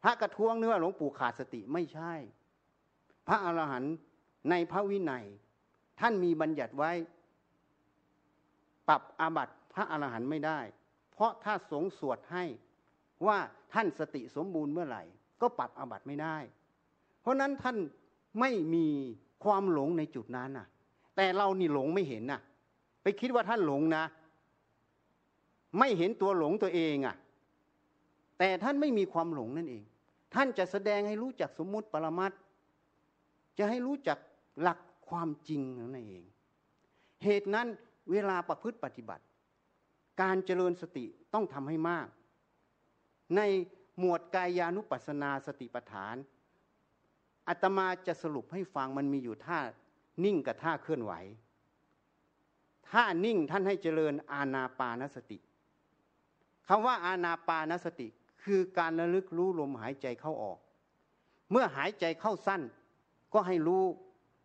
[0.03, 2.13] พระกระท้วงเนื้อหลวงปู่ขาดสติไม่ใช่
[3.27, 3.93] พระอรหันต์
[4.49, 5.25] ในพระวินัย
[5.99, 6.91] ท่านมีบัญญัติไว้
[8.87, 10.59] ปรับอาบัติพระอรหันต์ไม่ได้
[11.11, 12.43] เพราะถ้าสงสวดให้
[13.27, 13.37] ว่า
[13.73, 15.03] ท่านสติสมบูรณ์เมื่อไหร่
[15.41, 16.37] ก็ปรับอาบัติไม่ได้
[17.21, 17.77] เพราะนั้นท่าน
[18.39, 18.87] ไม่มี
[19.43, 20.67] ความหลงในจุดนั้นน่ะ
[21.15, 22.41] แต่เรานี่หลงไม่เห็นน่ะ
[23.03, 24.03] ไปคิดว่าท่านหลงนะ
[25.79, 27.15] ไม่เห็นตัวหลงตัวเองอะ
[28.39, 29.83] แต่ท่านไม่มีความหลงนั่นเอง
[30.33, 32.31] ท่านจะแสดงให้รู้จักสมมุติปรมัต
[33.57, 34.17] จะให้รู้จัก
[34.61, 36.23] หลักความจริงนั่นเอง
[37.23, 37.67] เหตุนั้น
[38.11, 39.23] เวลาประพฤติปฏิบัติ
[40.21, 42.07] การเจริญสติต้องทำให้มาก
[43.35, 43.41] ใน
[43.99, 46.15] หมวดกายานุปัสนาสติปัฏฐาน
[47.47, 49.59] อาตมาจะสรุปให้ฟังมันมีอยู่ท่า
[50.23, 51.13] นิ่งกับท่าเคลื่อนไหว
[52.89, 55.37] ท่านิ่งท่านให้เจริญอาณาปานสติ
[56.67, 58.07] คำว่าอาณาปานสติ
[58.43, 60.59] คือการระลึกรู้ลมหายใจเข้าออก
[61.51, 62.61] เมื่อหายใจเข้าสั้น
[63.33, 63.83] ก็ให้รู้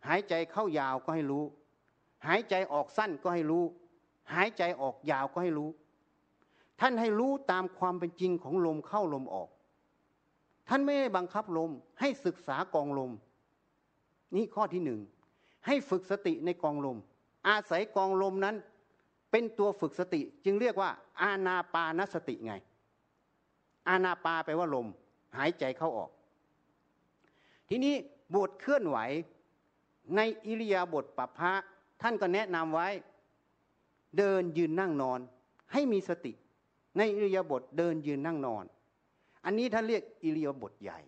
[0.07, 1.43] หายใจเข้ายาวก็ให้รู้
[2.27, 3.63] หายใจออกสั้นก็ให้รู้
[4.33, 5.69] หายใจออกยาวก็ให้รู้
[6.79, 9.49] ท่านให้รู้ตามความเป็นจริงของลมเข้าลมออก
[10.67, 13.11] ท่านไม่ได้บังคับลม ให้ศึกษากองลม
[14.35, 14.99] นี่ข้อที่หนึ่ง
[15.65, 16.97] ให้ฝึกสติในกองลม
[17.47, 18.55] อาศัยกองลมนั้น
[19.31, 20.89] เป็นตัวฝึกสติ จึงเรียกว่า
[21.21, 22.53] อาณาปานสติไง
[23.87, 24.87] อานาปาไปลว่าลม
[25.37, 26.11] หายใจเข้าออก
[27.69, 27.95] ทีนี้
[28.35, 28.97] บทเคลื่อนไหว
[30.15, 31.53] ในอิริยาบถปัปพะ
[32.01, 32.87] ท่านก็แนะนำไว้
[34.17, 35.19] เดินยืนนั่งนอน
[35.71, 36.33] ให้มีสติ
[36.99, 38.65] ในอิริยาบถเดินยืนนั่งนอน
[39.45, 40.99] อันนี้ท่านเรียกอิริยาบถใหญ่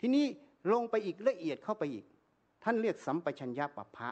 [0.00, 0.26] ทีนี้
[0.72, 2.04] ลงไปอีกละเอียดเข้าไปอีก
[2.64, 4.08] ท่านเรียกสัมปชัญญะปัปพะ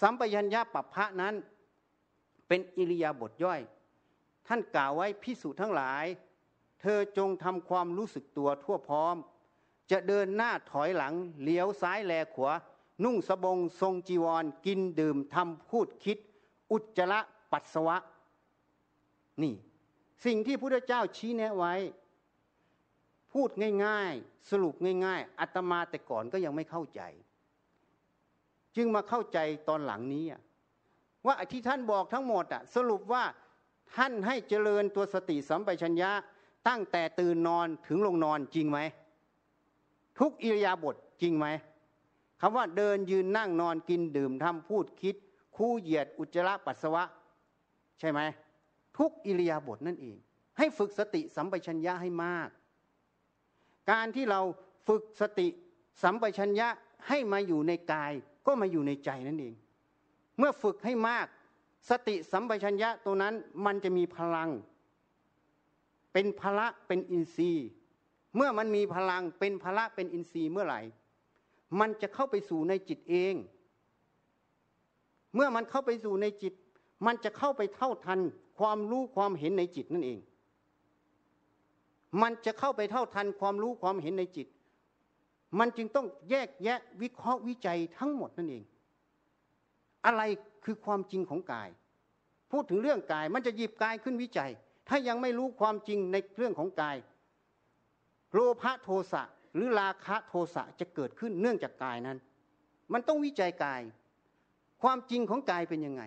[0.00, 1.34] สัมปชัญญะปัปพะนั้น
[2.48, 3.60] เป็นอิริยาบถย่อย
[4.46, 6.04] ท่านกล่าวไว้พิสูจน์ทั้งหลาย
[6.80, 9.16] เธอจงทำความรู้สึกตัวทั่วพร้อม
[9.90, 12.52] จะเดินหน้าถอยหลังเลี้ยวซ้ายแลขวา
[13.04, 16.18] นุ่งสบงทรงจีวร กินดื่มทำพูดคิด
[16.70, 17.20] อุจจาระ
[17.52, 17.96] ปัสสาวะ
[19.42, 19.54] นี่
[20.24, 21.74] สิ่งที่พระพุทธเจ้าชี้แนะไว้
[23.32, 23.50] พูด
[23.86, 27.02] ง่ายๆ สรุปง่ายๆอาตมาแต่ก่อนก็ยังไม่เข้าใจ
[28.76, 30.24] จึงมาเข้าใจตอนหลังนี้
[31.26, 33.24] ว่าที่ท่านบอกทั้งหมดอะสรุปว่า
[33.96, 36.10] ท่านให้เจริญตัวสติสัมปชัญญะ
[36.68, 38.78] ตั้งแต่ตื่นนอนถึงลงนอนจริงไหม
[40.18, 41.46] ทุกอิริยาบถจริงไหม
[42.40, 45.16] คำว่าเดินยืนนั่งนอนกินดื่มทำพูดคิด
[45.56, 47.04] คู่เหยียดอุจจาระปัสสาวะ
[48.00, 48.20] ใช่ไหม
[49.00, 50.16] ทุกอิริยาบถนั่นเอง
[50.58, 52.48] ให้ฝึกสติสัมปชัญญะให้มาก
[53.90, 54.40] การที่เรา
[54.88, 55.48] ฝึกสติ
[56.02, 56.68] สัมปชัญญะ
[57.08, 58.12] ให้มาอยู่ในกาย
[58.46, 59.54] ก็มาอยู่ในใจนั่นเอง
[60.38, 61.26] เมื่อฝึกให้มาก
[61.90, 63.34] สติสัมปชัญญะตัวนั้น
[63.66, 64.50] มันจะมีพลัง
[66.12, 67.68] เป็นพละเป็นอินทรีย์
[68.36, 70.80] เมื่อมันมีพลังเป็นพละเป็นอินทรีย์เมื่อไหร่
[71.80, 73.34] มันจะเข้าไปสู่ในจิตเอง
[75.34, 76.54] เมื่อมันเข้าไปสู่ในจิต
[77.06, 78.20] มันจะเข้าไปเท่าทัน
[78.60, 80.20] ความรู้ความเห็นในจิตนั่นเอง
[82.22, 84.46] มันจะเข้าไปเท่าทันความรู้ความเห็นในจิต
[85.58, 88.64] มันจึงต้องแยกแยะวิเคราะห์วิจัยทั้งหมดนั่นเอง
[90.06, 90.22] อะไร
[90.64, 91.68] คือความจริงของกาย
[92.50, 94.50] พูดถึงเรื่องกายมันจะหยิบกายขึ้นวิจัย
[94.88, 96.96] ถ้ายังไม่รู้ความจริงในเรื่องของกาย
[98.32, 99.22] โลภะโทสะ
[99.54, 102.18] หรือราคะโทสะจะเกิดขึ้นเนื่องจากกายนั้น
[102.92, 103.80] มันต้องวิจัยกาย
[104.82, 106.02] ความจริงของกายเป็นยังไง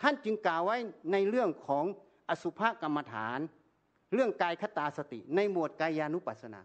[0.00, 0.76] ท่านจึงกล่าวไว้
[1.12, 1.84] ในเรื่องของ
[2.28, 3.38] อสุภกรรมฐาน
[4.14, 6.60] เรื่องกายคตาสติ ในหมวดกายานุปัสสนา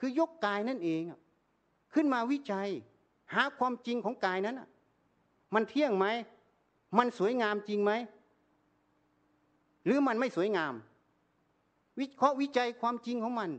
[0.00, 1.02] คือยกกายนั่นเอง
[1.94, 2.68] ขึ้นมาวิจัย
[3.34, 4.56] หาความจริงของกายนั้น
[5.54, 6.06] มันเที่ยงไหม
[6.98, 7.92] มันสวยงามจริงไหม
[9.84, 10.74] หรือมันไม่สวยงาม
[12.00, 13.50] วิเคราะห์วิจัยความจริงของมัน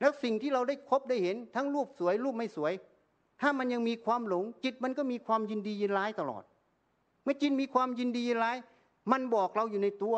[0.00, 2.72] แล้วสิ่งที่เราได้พบได้เห็น ทั้งรูปสวยรูปไม่สวย
[3.40, 6.44] ถ้ามันยังมีความหลง จิตมันก็มีความยินดียินร้ายตลอด
[7.22, 8.56] เมื่อจิตมีความยินดีร้าย
[9.12, 10.16] มันบอกเราอยู่ในตัว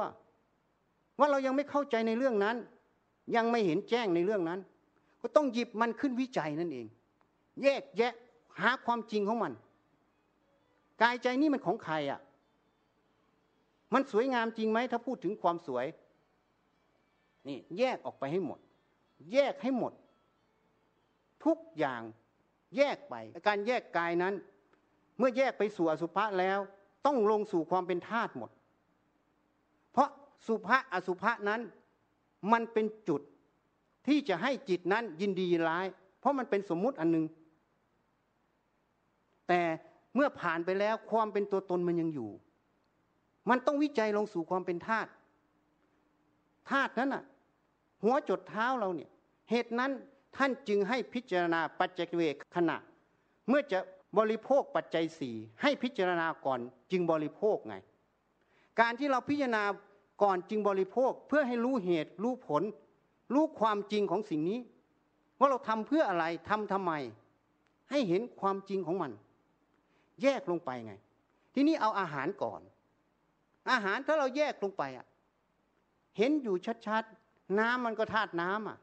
[1.19, 2.57] ว่าเรายังไม่เข้าใจในเรื่องนั้น
[3.37, 4.61] ยังไม่เห็นแจ้งในเรื่องนั้น
[5.23, 6.87] ก็ต้องหยิบมันขึ้นวิจัยนั่นเอง
[7.63, 8.13] แยกแยะ
[8.61, 9.53] หาความจริงของมัน
[11.03, 12.21] กายใจนี่มันของใครอะ
[13.95, 15.87] มันสวยงามจริงไหมถ้าพูดถึงความสวย
[17.49, 18.59] นี่แยกออกไปให้หมด
[19.33, 19.93] แยกให้หมด
[21.45, 22.03] ทุกอย่าง
[22.77, 23.15] แยกไป
[23.47, 24.35] การแยกกายนั้น
[25.19, 26.59] เมื่อแยกไปสู่อสุภะแล้ว
[27.07, 28.51] ต้องลงสู่ความเป็นธาตุหมด
[29.93, 30.09] เพราะ
[30.47, 31.61] สุภะอสุภะนั้น
[32.53, 33.21] มันเป็นจุด
[34.07, 35.87] ที่จะให้จิตนั้นยินดียินร้าย
[36.21, 37.25] เพราะมันเป็นสมมุติอันหนึ่ง
[39.49, 39.63] แต่
[40.15, 42.31] เมื่อผ่านไปแล้วความเป็นตัวตนมันยังอยู่
[43.51, 45.11] มันต้องวิจัยลงสู่ความเป็นธาตุ
[46.71, 47.25] ธาตุนั้นอะ
[48.03, 49.11] หัวจดเท้าเราเนี่ย
[49.51, 49.91] เหตุนั้น
[50.37, 52.77] ท่านจึงให้พิจารณาปัจจเวกขณะ
[53.49, 53.79] เมื่อจะ
[54.19, 57.77] บริโภคปัจจัยสี่ให้พิจารณาก่อนจึงบริโภคไง
[58.81, 59.65] การที่เราพิจารณา
[60.23, 62.63] ก่อนจึงบริโภคเพื่อให้รู้เหตุรู้ผล
[63.35, 64.61] รู้ความจริงของสิ่งนี้
[65.39, 66.93] ว่าเราทำเพื่ออะไรทำทำไม
[67.91, 69.13] ให้เห็นความจริงของมัน
[70.23, 70.95] แยกลงไปไง
[71.55, 72.61] ทีนี้เอาอาหารก่อน
[73.71, 75.07] อาหารถ้าเราแยกลงไปอะ
[76.17, 78.79] เห็นอยู่ชัดๆ น้ำมันก็ธาตุน้ำอะ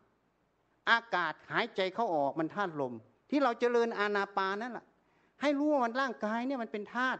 [0.92, 2.94] อากาศหายใจเข้าออกมันธาตุลม
[3.30, 4.86] ที่เราเจริญอานาปานั่นแหละ
[5.42, 7.20] ให้รู้ว่ามันร่างกายเนี่ยมันเป็นธาตุ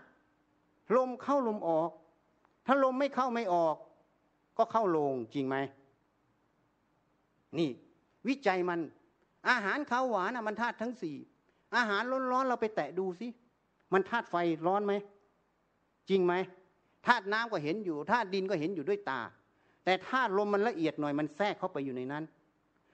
[0.96, 1.90] ลมเข้าลมออก
[2.66, 3.76] ถ้าลมไม่เข้าไม่ออก
[4.58, 5.56] ก็เข้าลงจริงไหม
[7.58, 7.70] นี่
[8.28, 8.80] วิจัยมัน
[9.50, 11.16] อาหารข้าวหวานอะมันธาตุทั้งสี่
[11.76, 13.28] อาหารร้อนๆเราไปแตะดูสิ
[13.94, 14.36] มันธาตุไฟ
[14.68, 14.94] ร้อนไหม
[16.10, 16.34] จริงไหม
[17.08, 19.22] ธาตุน้ำก็เห็นอยู่ธาตุดินก็เห็นอยู่ด้วยตา
[19.86, 22.24] แต่ธาตุลมมันละเอียดหน่อยมันแทรกเข้าไปอยู่ในนั้น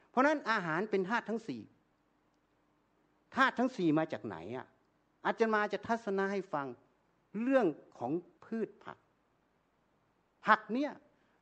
[0.09, 1.61] เพราะนั้นอาหารเป็นธาตุทั้งสี่
[3.35, 4.65] ธาตุทั้งสี่มาจากไหนอะ
[5.27, 6.67] อาจารย์มาจะทัศนาให้ฟัง
[7.41, 7.65] เรื่อง
[7.99, 8.11] ของ
[8.45, 8.97] พืชผัก
[10.45, 10.91] ผักเนี่ย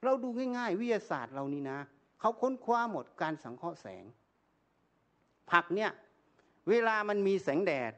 [0.04, 1.80] เราดูง่าย ๆ วิทยาศาสตร์เรานี่นะ
[2.20, 4.06] เขาค้นคว้าหมดการสังเคราะห์แสง
[5.52, 5.92] ผักเนี่ย
[6.70, 7.94] เวลามันมีแสงแดด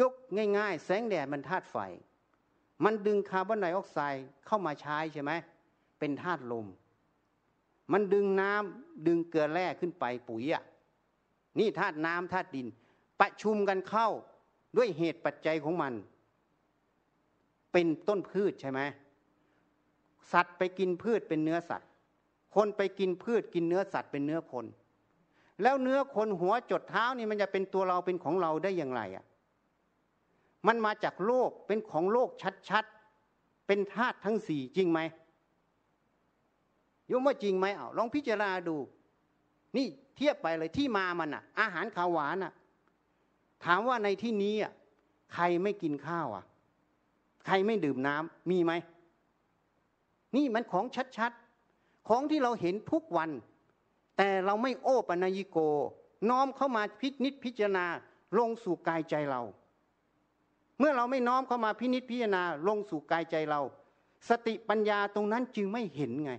[0.00, 0.12] ยก
[0.58, 1.76] ง่าย ๆ แสงแดดมันธาตุไฟ
[2.84, 5.32] มันดึงคาร์บอนไดออกไซด์เข้ามาใช้ใช่ไหม
[5.98, 6.66] เป็นธาตุลม
[7.92, 10.62] มันดึงน้ำดึงเกลือแร่ขึ้นไปปุ๋ยอะ
[11.58, 12.66] นี่ธาตุน้ำธาตุดิน
[13.20, 14.08] ประชุมกันเข้า
[14.76, 15.92] ด้วยเหตุปัจจัยของมัน
[17.72, 18.80] เป็นต้นพืชใช่ไหม
[20.32, 21.88] สัตว์ไปกินพืชเป็นเนื้อสัตว์
[22.54, 24.66] คนไปกินพืชกินเนื้อสัตว์เป็นเนื้อคน
[25.62, 29.24] แล้วเนื้อคนหัวจดเท้านี่มันจะเป็นตัวเราเป็นของเราได้อย่างไรอะ
[30.66, 32.28] มันมาจากโลกเป็นของโลก
[32.70, 35.00] ชัดๆ เป็นธาตุทั้งสี่จริงไหม
[37.10, 38.76] ยมว่าจริงไหมเอาลองพิจารณาดู
[39.76, 42.52] นี่เทียบไปเลยที่มามันอะ อาหารขาวหวานอะ
[43.64, 44.72] ถามว่าในที่นี้อะ
[45.34, 46.44] ใครไม่กินข้าวอะ
[47.46, 48.72] ใครไม่ดื่มน้ำมีไหม
[50.36, 50.84] นี่มันของ
[51.16, 53.30] ชัดๆ ของที่เราเห็นทุกวัน
[54.16, 55.58] แต่เราไม่โอปัญญิโก
[56.30, 57.86] น้อมเข้ามาพินิจพิจารณา
[58.38, 59.42] ลงสู่กายใจเรา
[60.78, 63.60] เมื่อเราไม่น้อมเข้ามาพินิจพิจารณาลงสู่กายใจเรา
[64.28, 66.32] สติปัญญาตรงนั้นจึงไม่เห็นไง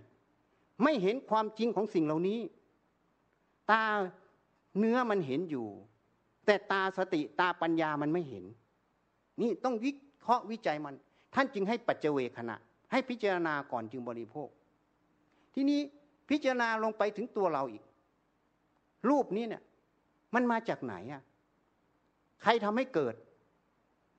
[0.83, 2.39] ไม่เห็นความจริงของสิ่งเหล่านี้
[3.71, 3.83] ตา
[4.77, 5.67] เนื้อมันเห็นอยู่
[6.45, 8.45] แต่ตาสติตาปัญญามันไม่เห็น
[9.41, 10.95] นี่ต้องวิเคราะห์วิจัยมัน
[11.35, 12.55] ท่านจึงให้ปัจเจเวขณะ
[12.91, 14.49] ให้พิจารณาก่อนจึงบริโภค
[15.53, 15.79] ทีนี้
[16.29, 17.83] พิจารณาลงไปถึงตัวเราอีก
[19.09, 19.63] รูปนี้เนี่ย
[20.33, 21.21] มันมาจากไหนอะ
[22.41, 23.15] ใครทำให้เกิด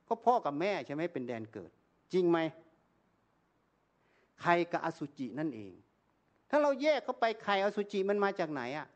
[0.07, 1.71] ก็พ่อกับแม่ใช่ไหมเป็นแดนเกิด
[2.13, 2.39] จริงไหม
[4.41, 5.73] ไข่กับอสุจินั่นเอง
[6.49, 8.87] ถ้าเราแยกเข้าไปไข่อสุจิมันมาจากไหนอะ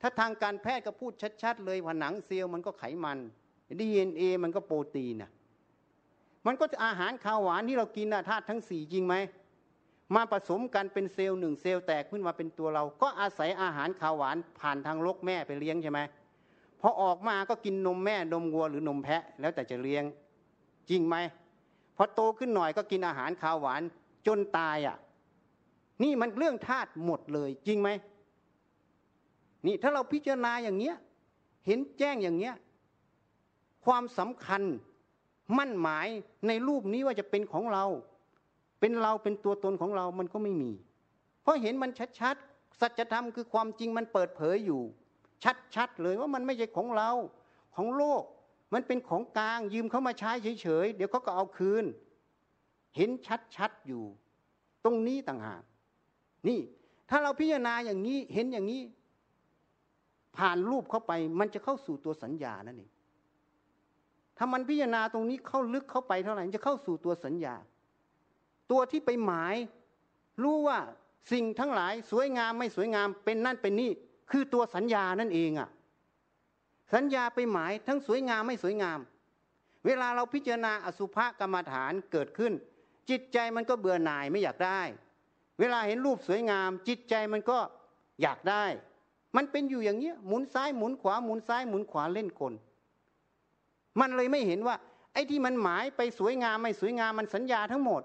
[0.00, 3.18] ถ้าทางการแพทย์ก็พูดชัดๆ เลยว่าผนังเซลล์มันก็ไขมัน
[3.80, 5.30] ดีเอ็นเอมันก็โปรตีนน่ะ
[6.46, 9.14] มันก็อาหารคาวหวานที่เรากินนะธาตุทั้งสี่จริงไหม
[10.14, 16.00] มาผสมกันเป็นเซลล์หนึ่งเซลล์แตกขึ้นมาเป็นตัวเรา ก็อาศัยอาหารคาวหวานผ่านทางรกแม่ไปเลี้ยงใช่ไหม
[16.80, 20.04] พอออกมาก็กินนมแม่นมวัวหรือนมแพะแล้วแต่จะเลี้ยง
[20.90, 21.16] จริงไหม
[21.96, 23.82] พอโตขึ้นหน่อยก็กินอาหารข้าวหวาน
[24.26, 24.96] จนตายอะ
[26.02, 27.88] นี่มันเรื่องธาตุหมดเลยจริงไหม
[29.66, 30.96] นี่ถ้าเราพิจารณาอย่างเงี้ย
[31.66, 32.54] เห็นแจ้งอย่างเงี้ย
[33.84, 34.62] ความสำคัญ
[35.58, 36.08] มั่นหมาย
[36.48, 37.84] ในรูปนี้ว่าจะเป็นของเรา
[38.80, 40.72] เป็นเราเป็นตัวตนของเรามันก็ไม่มี
[41.42, 41.90] เพราะเห็นมัน
[42.20, 44.82] ชัดๆสัจธรรมคือความจริงมันเปิดเผยอยู่
[45.74, 47.10] ชัดๆเลยว่ามันไม่ใช่ของเรา
[47.76, 48.22] ของโลก
[48.74, 50.30] มันเป็นของกลางยืมเขามาใช้
[50.62, 51.84] เฉยๆเดี๋ยวเขาก็เอาคืน
[52.96, 53.10] เห็น
[53.56, 54.04] ชัดๆอยู่
[54.84, 55.62] ตรงนี้ต่างหาก
[56.48, 56.60] นี่
[57.10, 58.82] ถ้าเราพิจารณาอย่างนี้เห็นอย่างนี้
[60.38, 62.90] ผ่านรูปเข้าไป มันจะเข้าสู่ตัวสัญญานั่นเอง
[64.36, 67.54] ถ้ามันพิจารณาตรงนี้เข้าลึกเข้าไปเท่าไหร่จะเข้าสู่ตัวสัญญา
[68.70, 69.54] ตัวที่ไปหมาย
[70.42, 70.78] รู้ว่า
[71.32, 73.90] สิ่งทั้งหลายสวยงามไม่สวยงามเป็นนั่นเป็นนี่
[74.30, 75.68] คือตัวสัญญานั่นเองอะ่ะ
[76.94, 78.98] สัญญาไปหมายทั้งสวยงามไม่สวยงาม
[79.86, 82.52] เวลาเราพิจารณาอสุภกรรมฐานเกิดขึ้น
[83.10, 84.80] จิตใจมันก็เบื่อหน่ายไม่อยากได้
[85.60, 87.58] เวลาเห็นรูปสวยงาม จิตใจมันก็
[88.22, 88.64] อยากได้
[89.36, 92.52] มันเป็นอยู่อย่างเนี้ยหมุนซ้ายหมุนขวาหมุนซ้ายหมุนขวาเล่นกล
[94.00, 94.76] มันเลยไม่เห็นว่า
[95.12, 98.02] ไอ้ที่มันหมายไปสวยงามไม่สวยงามมันสัญญาทั้งหมด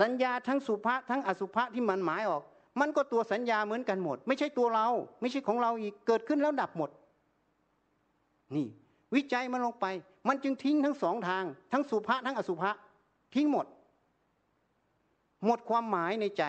[0.00, 2.42] สัญญาทั้งสุภาษทั้งอสุภะที่มันหมายออก
[2.80, 4.86] มันก็ตัวสัญญาเหมือนกันหมด ไม่ใช่ตัวเรา
[5.20, 6.90] ไม่ใช่ของเราอีกเกิดขึ้นแล้วดับหมด
[8.54, 8.66] นี่
[9.14, 9.86] วิจัยมันลงไป
[10.28, 12.70] มันจึงทิ้งทั้งสองทาง ทั้งสุภาษทั้งอสุภะ
[13.34, 13.66] ทิ้งหมด
[15.46, 16.44] หมดความหมายในใจ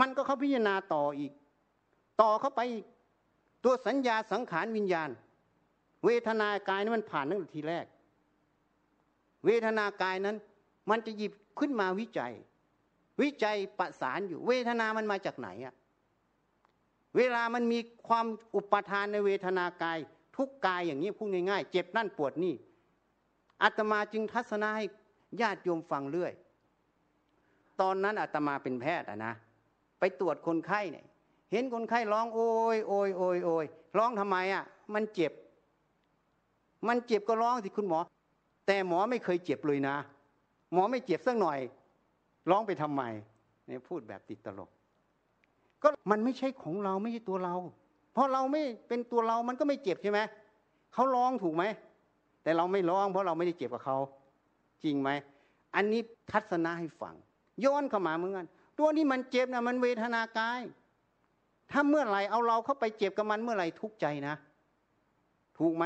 [0.00, 1.32] มันก็เขาพิจารณาต่ออีก
[2.20, 2.60] ต่อเข้าไป
[3.64, 5.10] ตัวสัญญาสังขารวิญญาณ
[6.04, 7.86] เวทนากายนั้นมันผ่านตั้งแต่ทีแรก
[9.46, 10.36] เวทนากายนั้น
[10.90, 12.32] มันจะหยิบขึ้นมาวิจัย
[13.22, 15.74] วิจัยประสานอยู่ เวทนามันมาจากไหนอะ
[17.16, 17.78] เวลามันมี
[18.08, 19.98] ความอุปทานในเวทนากาย
[20.36, 22.54] ทุกกายอย่างนี้พูดง่ายๆ เจ็บนั่นปวดนี่
[23.62, 24.84] อาตมาจึงทัศนาให้
[25.40, 26.32] ญาติโยมฟังเรื่อย
[27.80, 29.34] ตอนนั้นอาตมาเป็นแพทย์อะนะ
[30.02, 31.06] ไปตรวจคนไข้เนี่ย
[31.52, 32.40] เห็นคนไข้ร้องโอ
[32.74, 33.64] ย โอยโอยโอย
[33.98, 35.32] ร้องทำไมอะ มันเจ็บ
[36.88, 37.98] มันเจ็บก็ร้องสิคุณหมอ
[38.66, 39.96] แต่หมอไม่เคยเจ็บเลยนะ
[40.72, 41.58] หมอไม่เจ็บสักหน่อย
[42.50, 43.02] ร้องไปทำไม
[43.66, 44.70] เนี่ยพูดแบบติดตลก
[45.82, 47.54] ก็มันไม่ใช่ของเราไม่ใช่ตัวเรา
[48.12, 50.20] เพราะเราไม่เป็นตัวเรามันก็ไม่เจ็บใช่ไหม
[50.92, 51.64] เขาร้องถูกไหม
[52.42, 53.98] แต่เราไม่ร้อง เพราะเราไม่ได้เจ็บกับเขา
[54.84, 55.10] จริงไหม
[55.74, 56.00] อันนี้
[56.32, 57.14] ทัศนะให้ฟัง
[57.64, 58.46] ย้อนเข้ามาเหมือนกัน
[58.82, 60.62] ตัวนี้มันเจ็บนะมันเวทนากาย
[61.70, 64.34] ถ้าเมื่อไหร่เอาเราเข้าไปเจ็บกับมันเมื่อไหร่ทุกใจนะ
[65.58, 65.84] ถูกไหม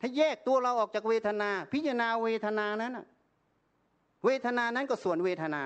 [0.00, 2.98] ถ้าแยกตัวเราออกจากเวทนา พิจารณาเวทนานั้น
[4.24, 5.62] เวทนานั้นก็ส่วนเวทนา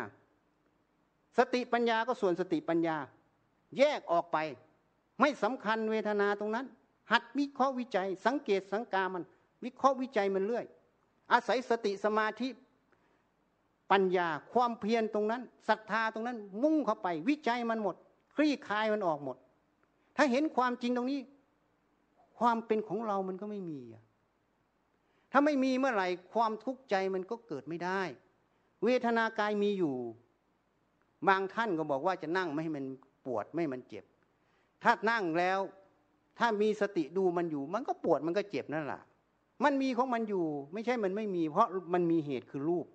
[1.39, 2.97] สติปัญญาก็ส่วนสติปัญญา
[3.79, 4.37] แยกออกไป
[5.21, 6.67] ไม่สำคัญเวทนาตรงนั้น
[7.13, 9.25] หัดวิเคราะห์วิจัย สังเกตสังกามัน
[9.65, 10.65] วิเคราะห์วิจัยมันเรื่อย
[11.33, 12.49] อาศัยสติสมาธิ
[13.91, 17.97] ปัญญาความเพียรตรงนั้นศรัทธาตรงนั้น มุ่งเข้าไป วิจัยมันหมด
[18.37, 19.37] คลี่คลายมันออกหมด
[20.17, 21.21] ถ้าเห็นความจริงตรงนี้
[22.39, 23.81] ความเป็นของเรามันก็ไม่มี
[25.33, 28.03] ถ้าไม่มีเมื่อไหร่ความทุกข์ใจมันก็เกิดไม่ได้
[28.85, 29.95] เวทนากายมีอยู่
[31.29, 32.85] บางท่านก็บอกว่าจะนั่งไม่ให้มัน
[33.27, 34.05] ปวดไม่มันเจ็บ
[34.83, 35.61] ถ้านั่งแล้ว
[36.39, 39.03] ถ้ามีสติดูมันอยู่ มันก็ปวดมันก็เจ็บนั่นแหละ
[39.65, 42.87] มันมีของมันอยู่ ไม่ใช่มันไม่มี เพราะมันมีเหตุคือรูป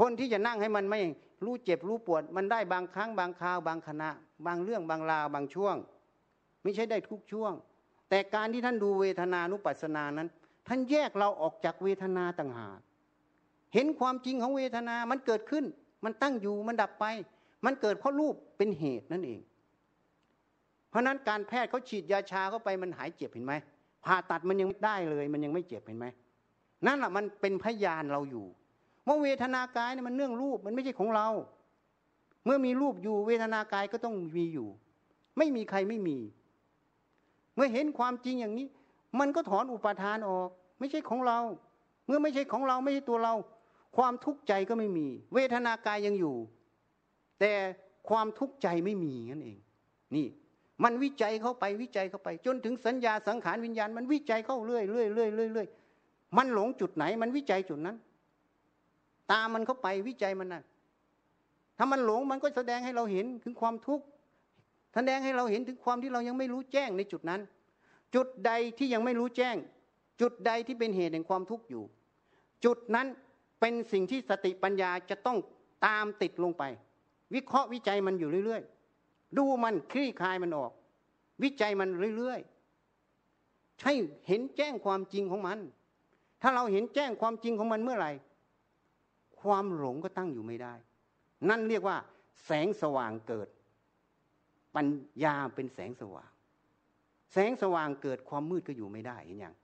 [0.00, 1.00] คนที่จะนั่งให้มันไม่
[1.44, 4.10] รู้เจ็บรู้ปวด มันได้บางครั้งบางคราวบางขณะ
[4.46, 5.76] บางเรื่องบางราวบางช่วง
[6.62, 7.52] ไม่ใช่ได้ทุกช่วง
[8.08, 10.28] แต่การที่ท่านดูเวทนานุปัสสนานั้น
[10.68, 12.78] ท่านแยกเราออกจากเวทนาต่างหาก
[13.74, 15.64] เห็นความจริงของเวทนา มันเกิดขึ้น
[16.04, 17.04] มันตั้งอยู่มันดับไป
[17.64, 19.40] มันเกิดเพราะรูปเป็นเหตุนั่นเอง
[20.90, 23.54] เพราะนั้นการแพทย์เขาฉีดยาชาเข้าไปมันหายเจ็บเห็นไหม
[24.04, 26.06] ผ่าตัดมันยังไม่ได้เลย มันยังไม่เจ็บเห็นไหม
[26.86, 28.46] นั่นแหละมันเป็นพยานเราอยู่
[29.06, 31.28] ว่าเวทนากายเนี่ยมันเนื่องรูปมันไม่ใช่ของเรา
[32.44, 34.68] เมื่อมีรูปอยู่เวทนากายก็ต้องมีอยู่
[35.38, 36.18] ไม่มีใครไม่มี
[37.56, 38.66] เมื่อเห็นความจริงอย่างนี้
[39.20, 40.48] มันก็ถอนอุปาทานออก
[40.78, 41.38] ไม่ใช่ของเรา
[42.06, 43.34] เมื่อไม่ใช่ของเราไม่ใช่ตัวเรา
[43.96, 46.36] ความทุกข์ใจก็ไม่มี เวทนากายยังอยู่
[47.40, 47.52] แต่
[48.08, 49.58] ความทุกข์ใจไม่มีนั่นเอง
[50.14, 50.26] นี่
[50.84, 55.68] มันวิจัยเข้าไปวิจัยเข้าไป จนถึงสัญญาสังขารวิญญาณ มันวิจัยเข้าเรื่อยเรื่อยเรื่อยเรื่อย
[56.36, 57.96] มันหลงจุดไหน มันวิจัยจุดนั้น
[59.32, 60.62] ตามมันเข้าไปวิจัยมันนะ
[61.78, 64.04] ถ้ามันหลงมันก็แสดงให้เราเห็นถึงความทุกข์
[64.94, 67.40] แสดงให้เราเห็นถึงความที่เรายังไม่รู้แจ้งในจุดนั้น
[68.14, 69.56] จุดใดที่ยังไม่รู้แจ้ง
[70.20, 71.84] จุดใดที่เป็นเหตุแห่งความทุกข์อยู่
[72.64, 73.06] จุดนั้น
[73.60, 75.38] เป็นสิ่งที่สติปัญญาจะต้อง
[75.86, 76.62] ตามติดลงไป
[77.34, 78.62] วิเคราะห์วิจัยมันอยู่เรื่อย
[79.00, 80.72] ๆ ดูมันคลี่คลายมันออก
[81.42, 83.92] วิจัยมันเรื่อยๆใช่
[84.28, 85.58] เห็นแจ้งความจริงของมัน
[86.42, 88.12] ถ้าเราเห็นแจ้งความจริงของมันเมื่อไหร่
[89.44, 90.74] ความหลงก็ตั้งอยู่ไม่ได้
[91.48, 91.96] นั่นเรียกว่า
[92.44, 93.48] แสงสว่างเกิด
[94.74, 94.86] ปัญ
[95.24, 96.30] ญาเป็นแสงสว่าง
[97.32, 99.54] แสงสว่างเกิดความมืดก็อยู่ไม่ได้เห็นอย่าง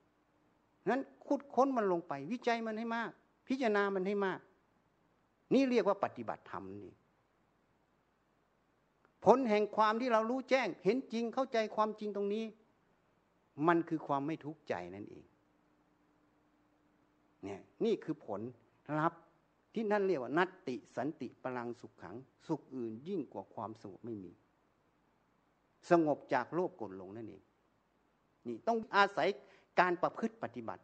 [0.89, 3.11] นั้นคุดค้นมันลงไป วิจัยมันให้มาก
[3.49, 4.41] พิจารณามันให้มาก
[5.55, 6.89] นี่เรียกว่าปฏิบัติธรรมนี่
[9.25, 12.45] ผลแห่งความที่เรารู้แจ้ง เห็นจริงเข้าใจความจริงตรงนี้
[13.69, 15.25] มันคือความไม่ทุกข์ใจนั่นเอง
[17.45, 18.41] เนี่ยนี่คือผล
[18.99, 19.13] รับ
[19.75, 22.17] ที่นั่นเรียกว่านัตติสันติพลังสุขขัง
[22.49, 24.33] สุขอื่นยิ่งกว่าความสงบไม่มี
[25.91, 27.43] สงบจากโลภกดลงนั่นเอง
[28.47, 29.29] นี่ต้องอาศัย
[29.81, 30.83] การประพฤติปฏิบัติ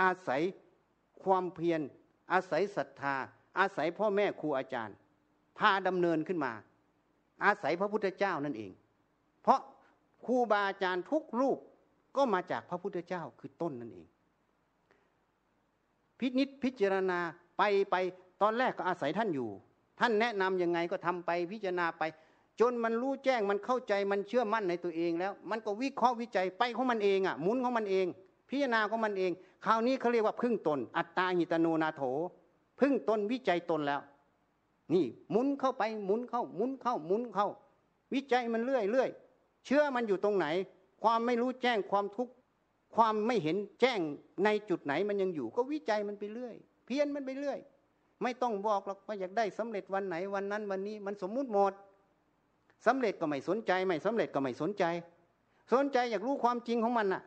[0.00, 0.42] อาศัย
[1.24, 1.80] ความเพียร
[2.32, 3.16] อาศัยศรัทธา
[3.58, 4.96] อาศัยพ่อแม่ครูอาจารย์
[5.58, 6.52] พาดำเนินขึ้นมา
[7.44, 8.72] อาศัยพระพุทธเจ้านั่นเอง
[9.42, 9.60] เพราะ
[10.26, 11.58] ครูบาอาจารย์ทุกรูป
[12.16, 14.06] ก็มาจากพระพุทธเจ้าคือต้นนั่นเอง
[16.18, 17.20] พินิษพิจารณา
[17.58, 17.96] ไปไป
[18.42, 19.48] ตอนแรกก็อาศัยท่านอยู่
[20.00, 22.02] ท่านแนะนํำยังไงก็ทำไปพิจารณาไป
[22.60, 28.06] จนมันรู้แจ้งมันเข้าใจมันเชื่อมั่นในตัวเองแล้ว มันก็วิเคราะห์วิจัยไปของมันเองอะหมุนของมันเอง
[28.50, 29.32] พิจารณาของมันเอง
[29.64, 32.02] คราวนี้เขาเรียกว่าพึ่งตน อัตตาหิตโนนาโถ
[32.80, 34.00] พึ่งตนวิจัยตนแล้ว
[34.94, 37.48] นี่หมุนเข้าไปหมุนเข้าหมุนเข้าหมุนเข้า
[38.14, 39.10] วิจัยมันเรื่อยเรื่อย
[39.64, 40.46] เชื่อมันอยู่ตรงไหน
[41.02, 42.32] ความไม่รู้แจ้งความทุกข์
[42.96, 44.00] ความไม่เห็นแจ้ง
[44.44, 47.58] ในจุดไหนมันยังอยู่ ก็วิจัยมันไปเรื่อย เพี้ยนมันไปเรื่อย
[48.22, 51.72] ไม่ต้องบอกหรอกว่าอยากได้สำเร็จวันไหนวันนั้นวันนี้มันสมมุติหมด
[52.86, 54.84] สำเร็จก็ไม่สนใจ ไม่สำเร็จก็ไม่สนใจ
[55.72, 57.22] สนใจอยากรู้ความจริงของมันน่ะ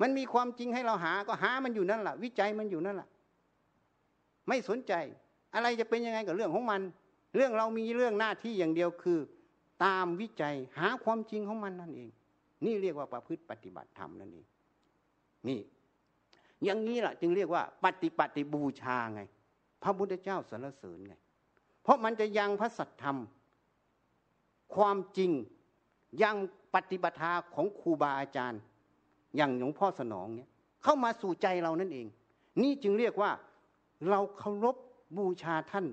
[0.00, 3.08] มันมีความจริงให้เราหาก็หามันอยู่นั่นแหละวิจัยมันอยู่นั่นแหละ
[4.48, 4.92] ไม่สนใจ
[5.54, 6.80] อะไรจะเป็นยังไงกับเรื่องของมัน
[7.36, 9.18] เรื่องเรามีเรื่องหน้าที่อย่างเดียวคือ
[9.84, 12.10] ตามวิจัยหาความจริงของมันนั่นเอง
[12.64, 14.46] นี่เรียกว่าประพฤติปฏิบัติธรรมนั่นเอง
[15.48, 15.60] นี่
[16.64, 19.20] อย่างนี้แหละจึงเรียกว่า ปฏิปฏิบูชาไง
[19.82, 21.14] พระพุทธเจ้าสรรเสริญไง
[21.82, 23.18] เพราะมันจะยังพระสัตธรรม
[24.74, 25.30] ความจริง
[26.22, 26.36] ยัง
[26.74, 27.16] ปฏิบัติ
[27.54, 28.60] ของครูบาอาจารย์
[29.36, 30.48] อย่างหลวงพ่อสนองเนี่ย
[30.82, 32.06] เข้ามาสู่ใจเรานั่นเอง
[32.62, 33.30] นี่จึงเรียกว่า
[34.10, 34.76] เราเคารพ
[35.18, 35.86] บูชาท่าน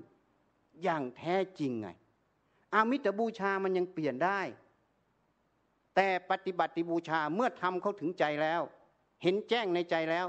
[0.82, 1.88] อย่างแท้จริงไง
[2.74, 4.40] อามิตรบูชามันยังเปลี่ยนได้
[5.94, 8.62] แต่ปฏิบัติบูชาเมื่อทำเขาถึงใจแล้ว
[9.22, 10.26] เห็นแจ้งในใจแล้ว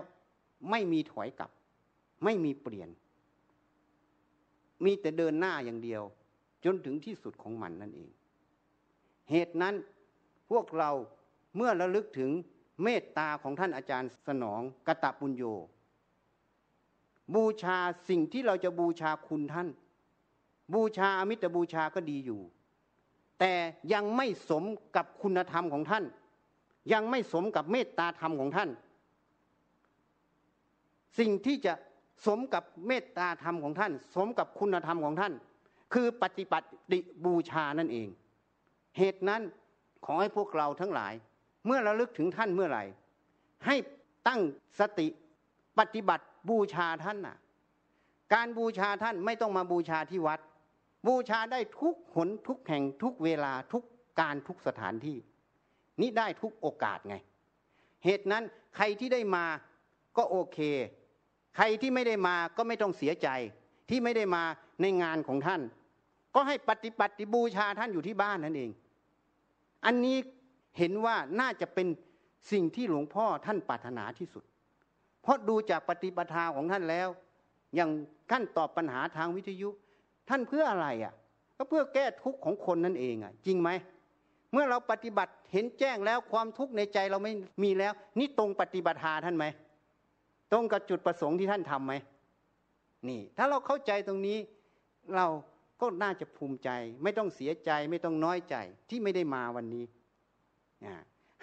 [0.69, 1.51] ไม่มีถอยกลับ
[2.23, 2.89] ไม่มีเปลี่ยน
[4.85, 6.03] มีแต่เดินหน้าอย่างเดียว
[6.65, 8.09] จนถึงที่สุดของมันนั่นเอง
[9.29, 9.75] เหตุนั้น
[10.49, 10.91] พวกเรา
[11.55, 12.31] เมื่อระลึกถึง
[12.83, 15.43] เมตตาของท่านอาจารย์สนองกตะปุญโญ
[17.35, 17.77] บูชา
[18.09, 19.69] สิ่งที่เราจะบูชาคุณท่าน
[20.73, 22.41] บูชาอมิตรบูชาก็ดีอยู่
[23.39, 23.53] แต่
[23.93, 24.63] ยังไม่สม
[24.95, 26.05] กับคุณธรรมของท่าน
[26.93, 28.69] ยังไม่สมกับเมตตาธรรมของท่าน
[31.19, 31.73] สิ่งที่จะ
[32.25, 35.33] สมกับเมตตาธรรมของท่าน สมกับคุณธรรมของท่าน
[35.93, 36.67] คือปฏิบัติ
[37.25, 38.07] บูชานั่นเอง
[38.97, 39.41] เหตุนั้น
[40.05, 41.13] ขอให้พวกเราทั้งหลาย
[41.65, 42.83] เมื่อเราลึกถึงท่านเมื่อไหร่
[43.65, 43.75] ให้
[44.27, 44.41] ตั้ง
[44.79, 45.07] สติ
[45.79, 47.37] ปฏิบัติบูชาท่านน่ะ
[48.33, 50.39] การบูชาท่านไม่ต้องมาบูชาที่วัด
[51.07, 53.83] บูชาได้ทุกหนทุกแห่งทุกเวลาทุก
[54.19, 55.17] การทุกสถานที่
[56.01, 57.15] นี่ได้ทุกโอกาสไง
[58.05, 58.43] เหตุนั้น
[58.75, 59.45] ใครที่ได้มา
[60.17, 60.59] ก็โอเค
[61.55, 63.27] ใครที่ไม่ได้มาก็ไม่ต้องเสียใจ
[63.89, 64.43] ที่ไม่ได้มา
[64.81, 65.61] ในงานของท่าน
[66.35, 68.71] ก็ให้ปฏิบัติบูชาท่านอยู่ที่บ้านนั่นเอง
[69.85, 70.17] อันนี้
[70.77, 71.87] เห็นว่าน่าจะเป็น
[72.51, 74.43] สิ่งที่หลวงพ่อท่านปรารถนาที่สุด
[75.21, 77.07] เพราะดูจากปฏิปทาของท่านแล้ว
[77.75, 77.89] อย่าง
[78.31, 79.69] ท่านตอบปัญหาทางวิทยุ
[80.29, 81.13] ท่านเพื่ออะไรอะ่ะ
[81.57, 83.69] ก็เพื่อแก้ทุกข์ของคนนั่นเองอะ จริงไหม
[84.51, 89.45] เมื่อเราปฏิบัติเห็นแจ้งแล้วความทุกข์ในใจเราไม่มีแล้ว นี่ตรงปฏิบัติหาท่านไหม
[90.51, 91.93] ตรงกับจุดประสงค์ที่ท่านทํำไหม
[93.09, 94.37] นี่ ถ้าเราเข้าใจตรงนี้
[95.15, 95.27] เรา
[95.81, 96.69] ก็น่าจะภูมิใจ
[97.03, 98.55] ไม่ต้องเสียใจไม่ต้องน้อยใจ
[98.89, 99.85] ที่ไม่ได้มาวันนี้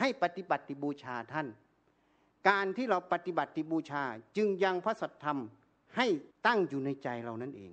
[0.00, 1.46] ให้ปฏิบัติบูชาท่าน
[2.48, 4.02] การที่เราปฏิบัติบูชา
[4.36, 5.38] จึงยังพระสัทธรรม
[5.96, 6.07] ให้
[6.46, 7.72] ตั้งอยู่ในใจเรานั่นเอง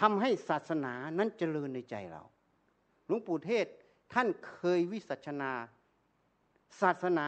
[0.00, 2.22] ทำให้ศาสนานั้นเจริญในใจเรา
[3.06, 3.66] หลวงปู่เทศ
[4.12, 5.52] ท่านเคยวิสัชนา
[6.80, 7.26] ศาสนา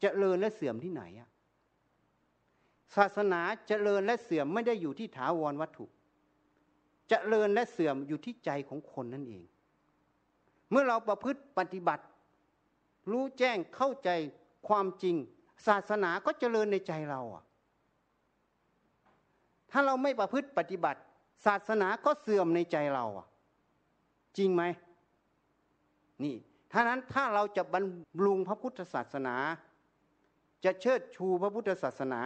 [0.00, 1.27] เจริญและเสื่อมที่ไหนอะ
[2.96, 5.86] ศาสนาเจริญและเสื่อมไม่ได้อยู่ที่ถาวรวัตถุ
[7.08, 9.44] เจริญและเสื่อมอยู่ที่ใจของคนนั่นเอง
[10.70, 12.04] เมื่อเราประพฤติปฏิบัติ
[13.10, 14.10] รู้แจ้งเข้าใจ
[14.68, 15.16] ความจริง
[15.66, 17.44] ศาสนาก็เจริญในใจเราอะ
[19.70, 21.00] ถ้าเราไม่ประพฤติปฏิบัติ
[21.46, 23.26] ศาสนาก็เสื่อมในใจเราอะ
[24.38, 24.62] จริงไหม
[26.24, 26.34] นี่
[26.72, 27.84] ท่านั้นถ้าเราจะบรร
[28.24, 29.34] ลุงพระพุทธศาสนา
[30.64, 32.20] จะเชิดชูพระพุทธศาสนา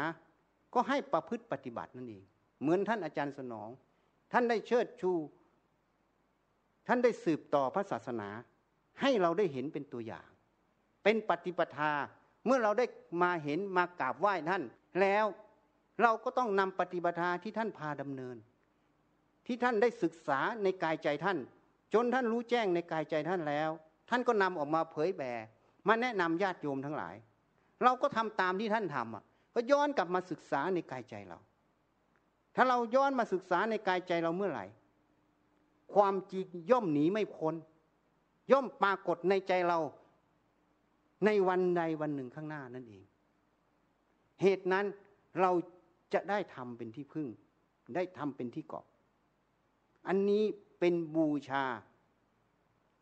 [0.74, 2.24] ก็ให้ประพฤติปฏิบัตินั่นเอง
[2.60, 3.68] เหมือนท่านอาจารย์สนอง
[4.32, 5.12] ท่านได้เชิดชู
[6.86, 8.28] ท่านได้สืบต่อพระศาสนา
[9.00, 10.28] ให้เราได้เห็นเป็นตัวอย่าง
[11.02, 11.92] เป็นปฏิปทา
[12.46, 12.86] เมื่อเราได้
[13.22, 14.62] มาเห็นมากราบไหว้ท่าน
[15.00, 15.24] แล้ว
[16.02, 18.36] เราก็ต้องนำปฏิปทาที่ท่านพาดำเนิน
[19.46, 21.38] ที่ท่านได้ศึกษาในกายใจท่าน
[21.94, 23.70] จนท่านรู้แจ้งในกายใจท่านแล้ว
[24.10, 25.32] ท่านก็นำออกมาเผยแผ่
[25.88, 27.14] มาแนะนำญาติโยมทั้งหลาย
[27.84, 31.38] เราก็ทำตามที่ท่านทำอะ ก็ย้อนกลับมาศึกษาในกายใจเรา
[32.54, 34.66] ถ้าเราย้อนมาศึกษาในกายใจเราเมื่อไหร่
[35.94, 37.54] ความจริงย่อมหนีไม่พ้น
[38.52, 39.78] ย่อมปรากฏในใจเรา
[41.24, 43.04] ในวันใดวันหนึ่งข้างหน้านั่นเอง
[44.42, 44.86] เหตุนั้น
[45.40, 45.50] เรา
[46.14, 47.28] จะได้ทำเป็นที่พึ่ง
[47.94, 48.86] ได้ทำเป็นที่เกาะ
[50.06, 50.44] อันนี้
[50.78, 51.64] เป็นบูชา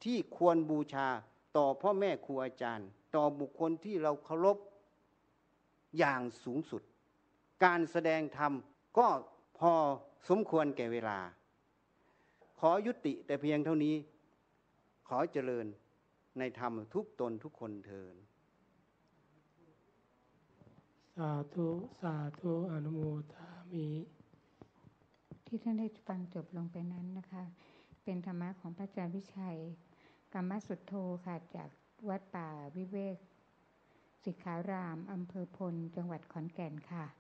[0.04, 1.06] ที่ควรบูชา
[1.56, 4.56] ต่อพ่อแม่ครูอาจารย์ ต่อบุคคลที่เราเคารพ
[5.98, 6.82] อย่างสูงสุด
[7.64, 8.52] การแสดงธรรม
[8.98, 9.08] ก็
[9.58, 9.72] พอ
[10.28, 11.18] สมควรแก่เวลา
[12.58, 13.94] ขอยุติแต่เพียงเท่านี้
[15.08, 15.66] ขอเจริญ
[16.38, 18.16] ในธรรมทุกตนทุกคนเทิน
[21.16, 21.68] สาธุ
[22.00, 23.00] สาธุอนุโม
[23.34, 23.88] ทามิ
[25.46, 27.44] ที่ท่านได้ฟังจบลงไปนั้นนะคะ
[28.04, 29.58] เป็นธรรมะของพระอาจารย์วิชัย
[30.34, 30.94] กรรมสุดโท
[31.26, 31.68] ค่ะจาก
[32.08, 33.16] วัดป่าวิเวก
[34.24, 37.19] สิกขารามอำเภอพล จังหวัดขอนแก่นค่ะ